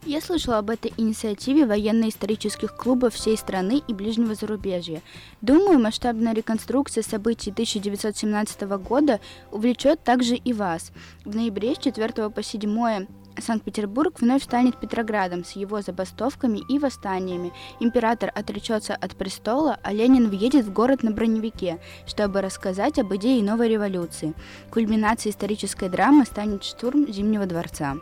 Я 0.06 0.22
слышала 0.22 0.56
об 0.56 0.70
этой 0.70 0.94
инициативе 0.96 1.66
военно-исторических 1.66 2.74
клубов 2.74 3.12
всей 3.12 3.36
страны 3.36 3.82
и 3.86 3.92
ближнего 3.92 4.34
зарубежья. 4.34 5.02
Думаю, 5.42 5.78
масштабная 5.78 6.32
реконструкция 6.32 7.02
событий 7.02 7.50
1917 7.50 8.62
года 8.62 9.20
увлечет 9.52 10.02
также 10.02 10.36
и 10.36 10.54
вас. 10.54 10.90
В 11.26 11.36
ноябре 11.36 11.74
с 11.74 11.78
4 11.78 12.30
по 12.30 12.42
7 12.42 13.06
Санкт-Петербург 13.40 14.20
вновь 14.20 14.44
станет 14.44 14.78
Петроградом 14.78 15.44
с 15.44 15.52
его 15.52 15.80
забастовками 15.82 16.58
и 16.68 16.78
восстаниями. 16.78 17.52
Император 17.80 18.30
отречется 18.34 18.94
от 18.94 19.16
престола, 19.16 19.78
а 19.82 19.92
Ленин 19.92 20.28
въедет 20.28 20.66
в 20.66 20.72
город 20.72 21.02
на 21.02 21.10
броневике, 21.10 21.80
чтобы 22.06 22.40
рассказать 22.40 22.98
об 22.98 23.14
идее 23.14 23.42
новой 23.42 23.68
революции. 23.68 24.34
Кульминацией 24.70 25.32
исторической 25.32 25.88
драмы 25.88 26.24
станет 26.24 26.64
штурм 26.64 27.10
Зимнего 27.12 27.46
дворца. 27.46 27.96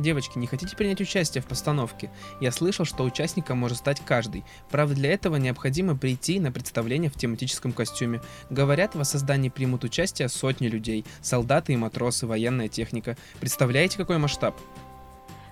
Девочки, 0.00 0.38
не 0.38 0.46
хотите 0.46 0.74
принять 0.74 1.02
участие 1.02 1.42
в 1.42 1.46
постановке? 1.46 2.10
Я 2.40 2.52
слышал, 2.52 2.86
что 2.86 3.04
участником 3.04 3.58
может 3.58 3.76
стать 3.76 4.00
каждый. 4.00 4.44
Правда, 4.70 4.94
для 4.94 5.12
этого 5.12 5.36
необходимо 5.36 5.94
прийти 5.94 6.40
на 6.40 6.50
представление 6.50 7.10
в 7.10 7.16
тематическом 7.16 7.72
костюме. 7.72 8.22
Говорят, 8.48 8.94
в 8.94 9.04
создании 9.04 9.50
примут 9.50 9.84
участие 9.84 10.30
сотни 10.30 10.68
людей. 10.68 11.04
Солдаты 11.20 11.74
и 11.74 11.76
матросы, 11.76 12.26
военная 12.26 12.68
техника. 12.68 13.18
Представляете, 13.40 13.98
какой 13.98 14.16
масштаб? 14.16 14.56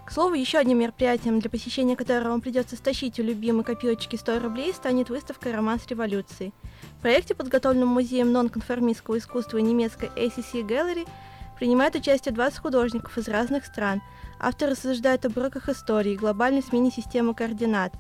К 0.07 0.13
слову, 0.13 0.33
еще 0.33 0.57
одним 0.57 0.79
мероприятием, 0.79 1.41
для 1.41 1.51
посещения 1.51 1.95
которого 1.95 2.31
вам 2.31 2.41
придется 2.41 2.77
стащить 2.77 3.21
у 3.21 3.23
любимой 3.23 3.65
копилочки 3.65 4.17
100 4.17 4.41
рублей, 4.41 4.73
станет 4.73 5.11
выставка 5.11 5.53
«Роман 5.53 5.79
с 5.79 5.87
революцией». 5.89 6.55
В 6.99 7.03
проекте, 7.03 7.35
подготовленном 7.35 7.91
Музеем 7.91 8.33
нонконформистского 8.33 9.19
искусства 9.19 9.59
немецкой 9.59 10.09
ACC 10.17 10.67
Gallery, 10.67 11.07
принимает 11.59 11.97
участие 11.97 12.33
20 12.33 12.59
художников 12.61 13.19
из 13.19 13.29
разных 13.29 13.67
стран– 13.67 14.01
Автор 14.41 14.71
рассуждает 14.71 15.25
об 15.25 15.37
уроках 15.37 15.69
истории, 15.69 16.17
глобальной 16.17 16.63
смене 16.63 16.91
системы 16.91 17.35
координат. 17.35 17.93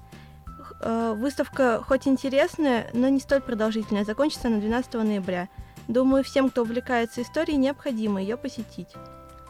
Э, 0.80 1.14
выставка 1.16 1.82
хоть 1.86 2.06
интересная, 2.06 2.88
но 2.92 3.08
не 3.08 3.20
столь 3.20 3.40
продолжительная, 3.40 4.04
закончится 4.04 4.48
на 4.48 4.60
12 4.60 4.94
ноября. 4.94 5.48
Думаю, 5.88 6.22
всем, 6.22 6.50
кто 6.50 6.62
увлекается 6.62 7.22
историей, 7.22 7.56
необходимо 7.56 8.20
ее 8.20 8.36
посетить. 8.36 8.88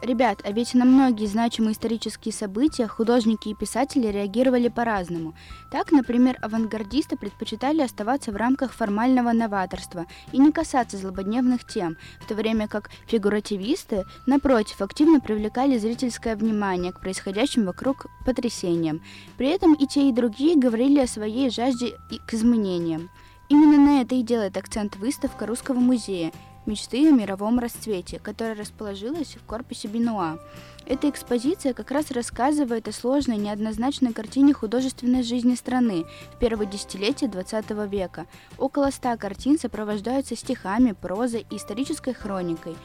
Ребят, 0.01 0.39
а 0.45 0.51
ведь 0.53 0.73
на 0.75 0.85
многие 0.85 1.25
значимые 1.25 1.73
исторические 1.73 2.33
события 2.33 2.87
художники 2.87 3.49
и 3.49 3.53
писатели 3.53 4.07
реагировали 4.07 4.69
по-разному. 4.69 5.33
Так, 5.71 5.91
например, 5.91 6.37
авангардисты 6.41 7.17
предпочитали 7.17 7.81
оставаться 7.81 8.31
в 8.31 8.37
рамках 8.37 8.71
формального 8.71 9.33
новаторства 9.33 10.05
и 10.31 10.37
не 10.37 10.53
касаться 10.53 10.95
злободневных 10.95 11.67
тем, 11.67 11.97
в 12.21 12.27
то 12.27 12.35
время 12.35 12.69
как 12.69 12.89
фигуративисты, 13.07 14.05
напротив, 14.25 14.81
активно 14.81 15.19
привлекали 15.19 15.77
зрительское 15.77 16.37
внимание 16.37 16.93
к 16.93 17.01
происходящим 17.01 17.65
вокруг 17.65 18.07
потрясениям. 18.25 19.01
При 19.37 19.47
этом 19.49 19.73
и 19.73 19.85
те, 19.85 20.07
и 20.07 20.13
другие 20.13 20.57
говорили 20.57 20.99
о 20.99 21.07
своей 21.07 21.49
жажде 21.49 21.97
к 22.25 22.33
изменениям. 22.33 23.09
Именно 23.49 23.77
на 23.77 24.01
это 24.01 24.15
и 24.15 24.21
делает 24.21 24.55
акцент 24.55 24.95
выставка 24.95 25.45
Русского 25.45 25.79
музея– 25.79 26.31
мечты 26.69 27.09
о 27.09 27.11
мировом 27.11 27.59
расцвете, 27.59 28.19
которая 28.19 28.55
расположилась 28.55 29.35
в 29.35 29.43
корпусе 29.45 29.87
Бенуа. 29.87 30.37
Эта 30.85 31.09
экспозиция 31.09 31.73
как 31.73 31.91
раз 31.91 32.11
рассказывает 32.11 32.87
о 32.87 32.91
сложной, 32.91 33.37
неоднозначной 33.37 34.13
картине 34.13 34.53
художественной 34.53 35.23
жизни 35.23 35.55
страны 35.55 36.05
в 36.33 36.39
первое 36.39 36.67
десятилетие 36.67 37.29
XX 37.29 37.87
века. 37.87 38.27
Около 38.57 38.91
ста 38.91 39.17
картин 39.17 39.59
сопровождаются 39.59 40.35
стихами, 40.35 40.93
прозой 40.93 41.45
и 41.49 41.57
исторической 41.57 42.13
хроникой. 42.13 42.75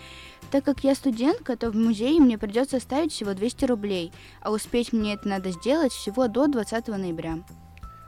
Так 0.51 0.65
как 0.65 0.85
я 0.85 0.95
студентка, 0.95 1.57
то 1.57 1.71
в 1.71 1.77
музее 1.77 2.21
мне 2.21 2.39
придется 2.39 2.81
ставить 2.81 3.13
всего 3.13 3.35
200 3.35 3.65
рублей, 3.67 4.13
а 4.41 4.51
успеть 4.51 4.93
мне 4.93 5.15
это 5.15 5.29
надо 5.29 5.51
сделать 5.51 5.93
всего 5.93 6.27
до 6.29 6.47
20 6.47 6.89
ноября. 6.89 7.39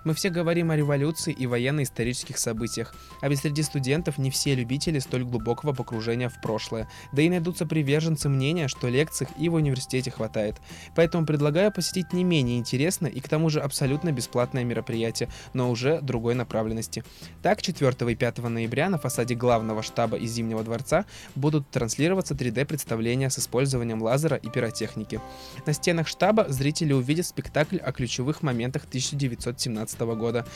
Мы 0.06 0.14
все 0.14 0.30
говорим 0.30 0.70
о 0.70 0.76
революции 0.76 1.32
и 1.32 1.48
военно-исторических 1.48 2.38
событиях, 2.38 2.94
а 3.20 3.28
ведь 3.28 3.40
среди 3.40 3.64
студентов 3.64 4.18
не 4.18 4.30
все 4.30 4.54
любители 4.54 5.00
столь 5.00 5.24
глубокого 5.24 5.72
погружения 5.72 6.28
в 6.28 6.40
прошлое, 6.40 6.88
да 7.10 7.22
и 7.22 7.28
найдутся 7.28 7.66
приверженцы 7.66 8.28
мнения, 8.28 8.68
что 8.68 8.86
лекций 8.86 9.26
и 9.36 9.48
в 9.48 9.54
университете 9.54 10.12
хватает. 10.12 10.58
Поэтому 10.94 11.26
предлагаю 11.26 11.72
посетить 11.72 12.12
не 12.12 12.22
менее 12.22 12.56
интересное 12.56 13.10
и 13.10 13.18
к 13.18 13.28
тому 13.28 13.50
же 13.50 13.60
абсолютно 13.60 14.12
бесплатное 14.12 14.62
мероприятие, 14.62 15.28
но 15.54 15.72
уже 15.72 16.00
другой 16.00 16.36
направленности. 16.36 17.02
Так, 17.42 17.60
4 17.60 18.12
и 18.12 18.14
5 18.14 18.38
ноября 18.38 18.88
на 18.88 18.98
фасаде 18.98 19.34
главного 19.34 19.82
штаба 19.82 20.16
и 20.16 20.26
Зимнего 20.28 20.62
дворца 20.62 21.04
будут 21.34 21.68
транслироваться 21.72 22.34
3D-представления 22.34 23.28
с 23.28 23.40
использованием 23.40 24.00
лазера 24.00 24.36
и 24.36 24.48
пиротехники. 24.50 25.20
На 25.66 25.72
стенах 25.72 26.06
штаба 26.06 26.46
зрители 26.48 26.92
увидят 26.92 27.26
спектакль 27.26 27.78
о 27.78 27.90
ключевых 27.90 28.44
моментах 28.44 28.84
1917 28.84 29.95
2017 29.96 30.18
года. 30.18 30.46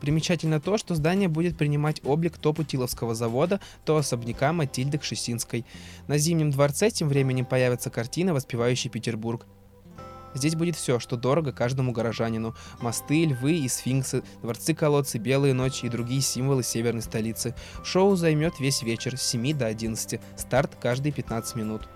Примечательно 0.00 0.60
то, 0.60 0.76
что 0.76 0.94
здание 0.94 1.28
будет 1.28 1.56
принимать 1.56 2.02
облик 2.04 2.36
то 2.36 2.52
Путиловского 2.52 3.14
завода, 3.14 3.60
то 3.86 3.96
особняка 3.96 4.52
Матильды 4.52 4.98
Кшесинской. 4.98 5.64
На 6.08 6.18
Зимнем 6.18 6.50
дворце 6.50 6.90
тем 6.90 7.08
временем 7.08 7.46
появится 7.46 7.88
картина, 7.88 8.34
воспевающая 8.34 8.90
Петербург. 8.90 9.46
Здесь 10.34 10.56
будет 10.56 10.76
все, 10.76 10.98
что 10.98 11.16
дорого 11.16 11.52
каждому 11.52 11.92
горожанину. 11.92 12.54
Мосты, 12.80 13.24
львы 13.24 13.58
и 13.58 13.68
сфинксы, 13.68 14.24
дворцы-колодцы, 14.42 15.18
белые 15.18 15.54
ночи 15.54 15.86
и 15.86 15.88
другие 15.88 16.20
символы 16.20 16.64
северной 16.64 17.02
столицы. 17.02 17.54
Шоу 17.84 18.16
займет 18.16 18.58
весь 18.58 18.82
вечер 18.82 19.16
с 19.16 19.22
7 19.22 19.56
до 19.56 19.66
11. 19.66 20.20
Старт 20.36 20.76
каждые 20.80 21.12
15 21.12 21.54
минут. 21.54 21.88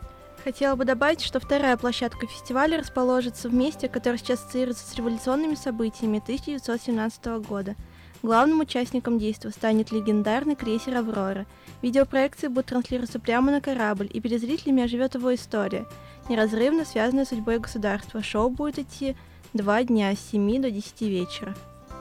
Хотела 0.49 0.77
бы 0.77 0.87
добавить, 0.87 1.21
что 1.21 1.41
вторая 1.41 1.77
площадка 1.77 2.27
фестиваля 2.27 2.79
расположится 2.79 3.51
в 3.51 3.55
месте, 3.55 3.87
которое 3.87 4.17
сейчас 4.17 4.41
ассоциируется 4.41 4.83
с 4.89 4.95
революционными 4.95 5.55
событиями 5.55 6.21
1917 6.21 7.27
года. 7.47 7.77
Главным 8.23 8.61
участником 8.61 9.19
действия 9.19 9.51
станет 9.51 9.93
легендарный 9.93 10.57
крейсер 10.57 10.97
«Аврора». 10.97 11.45
Видеопроекции 11.83 12.47
будут 12.47 12.65
транслироваться 12.65 13.21
прямо 13.21 13.53
на 13.53 13.61
корабль, 13.61 14.09
и 14.11 14.21
перед 14.23 14.41
зрителями 14.41 14.85
оживет 14.85 15.17
его 15.17 15.35
история, 15.35 15.85
неразрывно 16.31 16.87
связанная 16.87 17.27
с 17.27 17.29
судьбой 17.29 17.59
государства. 17.59 18.23
Шоу 18.23 18.49
будет 18.49 18.79
идти 18.79 19.17
два 19.53 19.85
дня 19.85 20.15
с 20.17 20.31
7 20.31 20.63
до 20.63 20.71
10 20.71 21.03
вечера. 21.03 21.55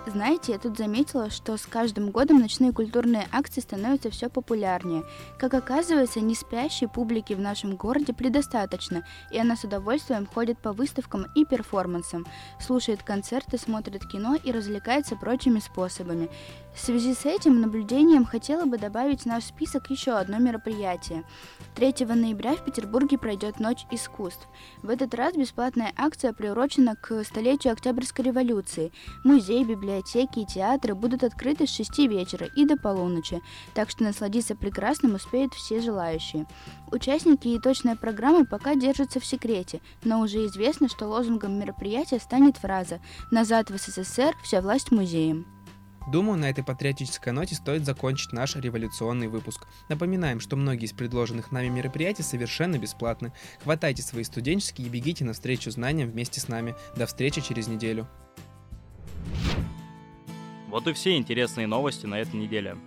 Знаете, 0.08 0.54
я 0.54 0.58
тут 0.58 0.78
заметила, 0.78 1.30
что 1.30 1.58
с 1.58 1.66
каждым 1.66 2.12
годом 2.12 2.40
ночные 2.40 2.72
культурные 2.72 3.28
акции 3.34 3.60
становятся 3.60 4.10
все 4.10 4.30
популярнее. 4.30 5.04
Как 5.38 5.54
оказывается, 5.54 6.22
не 6.22 6.34
спящей 6.34 6.88
публики 6.88 7.34
в 7.34 7.42
нашем 7.42 7.76
городе 7.76 8.14
предостаточно, 8.14 9.04
и 9.32 9.38
она 9.38 9.58
с 9.58 9.66
удовольствием 9.66 10.26
ходит 10.26 10.60
по 10.60 10.72
выставкам 10.72 11.26
и 11.36 11.44
перформансам, 11.44 12.26
слушает 12.62 13.04
концерты, 13.04 13.58
смотрит 13.58 14.08
кино 14.08 14.38
и 14.42 14.52
развлекается 14.54 15.18
прочими 15.18 15.60
способами. 15.60 16.30
В 16.78 16.80
связи 16.80 17.16
с 17.16 17.26
этим 17.26 17.60
наблюдением 17.60 18.24
хотела 18.24 18.66
бы 18.66 18.78
добавить 18.78 19.24
в 19.24 19.26
наш 19.26 19.46
список 19.46 19.90
еще 19.90 20.12
одно 20.12 20.38
мероприятие. 20.38 21.24
3 21.76 22.06
ноября 22.06 22.56
в 22.56 22.64
Петербурге 22.64 23.18
пройдет 23.18 23.60
Ночь 23.60 23.88
искусств. 23.90 24.48
В 24.84 24.90
этот 24.90 25.16
раз 25.16 25.34
бесплатная 25.34 25.92
акция 25.98 26.34
приурочена 26.34 26.96
к 26.96 27.24
столетию 27.24 27.74
Октябрьской 27.74 28.26
революции. 28.26 28.94
Музей, 29.24 29.66
библиотеки 29.66 30.40
и 30.40 30.46
театры 30.46 30.94
будут 30.94 31.24
открыты 31.24 31.66
с 31.66 31.72
6 31.72 31.98
вечера 32.08 32.48
и 32.56 32.64
до 32.64 32.78
полуночи, 32.78 33.42
так 33.74 33.90
что 33.90 34.04
насладиться 34.04 34.56
прекрасным 34.56 35.16
успеют 35.16 35.56
все 35.56 35.82
желающие. 35.82 36.46
Участники 36.92 37.48
и 37.48 37.60
точная 37.60 37.96
программа 37.96 38.46
пока 38.46 38.76
держатся 38.76 39.20
в 39.20 39.26
секрете, 39.26 39.82
но 40.04 40.22
уже 40.22 40.46
известно, 40.46 40.88
что 40.90 41.08
лозунгом 41.08 41.60
мероприятия 41.60 42.20
станет 42.20 42.56
фраза 42.56 43.02
«Назад 43.32 43.72
в 43.72 43.78
СССР, 43.78 44.36
вся 44.44 44.62
власть 44.62 44.92
музеем». 44.92 45.57
Думаю, 46.08 46.40
на 46.40 46.50
этой 46.50 46.64
патриотической 46.64 47.34
ноте 47.34 47.56
стоит 47.56 47.84
закончить 47.86 48.32
наш 48.32 48.56
революционный 48.56 49.28
выпуск. 49.28 49.68
Напоминаем, 49.90 50.40
что 50.40 50.56
многие 50.56 50.86
из 50.86 50.94
предложенных 50.94 51.52
нами 51.52 51.68
мероприятий 51.68 52.24
совершенно 52.24 52.78
бесплатны. 52.78 53.34
Хватайте 53.62 54.02
свои 54.04 54.24
студенческие 54.24 54.88
и 54.88 54.90
бегите 54.90 55.26
навстречу 55.26 55.70
знаниям 55.70 56.10
вместе 56.10 56.40
с 56.40 56.48
нами. 56.48 56.76
До 56.96 57.08
встречи 57.08 57.42
через 57.42 57.68
неделю. 57.68 58.08
Вот 60.70 60.88
и 60.88 60.94
все 60.94 61.18
интересные 61.18 61.68
новости 61.68 62.06
на 62.06 62.20
этой 62.20 62.36
неделе. 62.40 62.78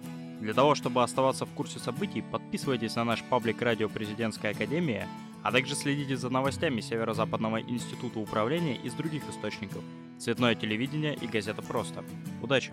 Для 0.41 0.55
того, 0.55 0.75
чтобы 0.75 1.03
оставаться 1.03 1.45
в 1.45 1.51
курсе 1.51 1.79
событий, 1.79 2.23
подписывайтесь 2.23 2.97
на 2.97 3.05
наш 3.05 3.23
паблик 3.23 3.61
Радио 3.61 3.91
Президентская 3.91 4.53
Академия, 4.53 5.07
а 5.43 5.53
также 5.53 5.75
следите 5.75 6.17
за 6.17 6.31
новостями 6.31 6.81
Северо-Западного 6.81 7.61
института 7.61 8.19
управления 8.19 8.77
из 8.77 8.95
других 8.95 9.29
источников, 9.29 9.83
цветное 10.19 10.55
телевидение 10.55 11.15
и 11.15 11.27
газета 11.27 11.61
«Просто». 11.61 12.03
Удачи! 12.41 12.73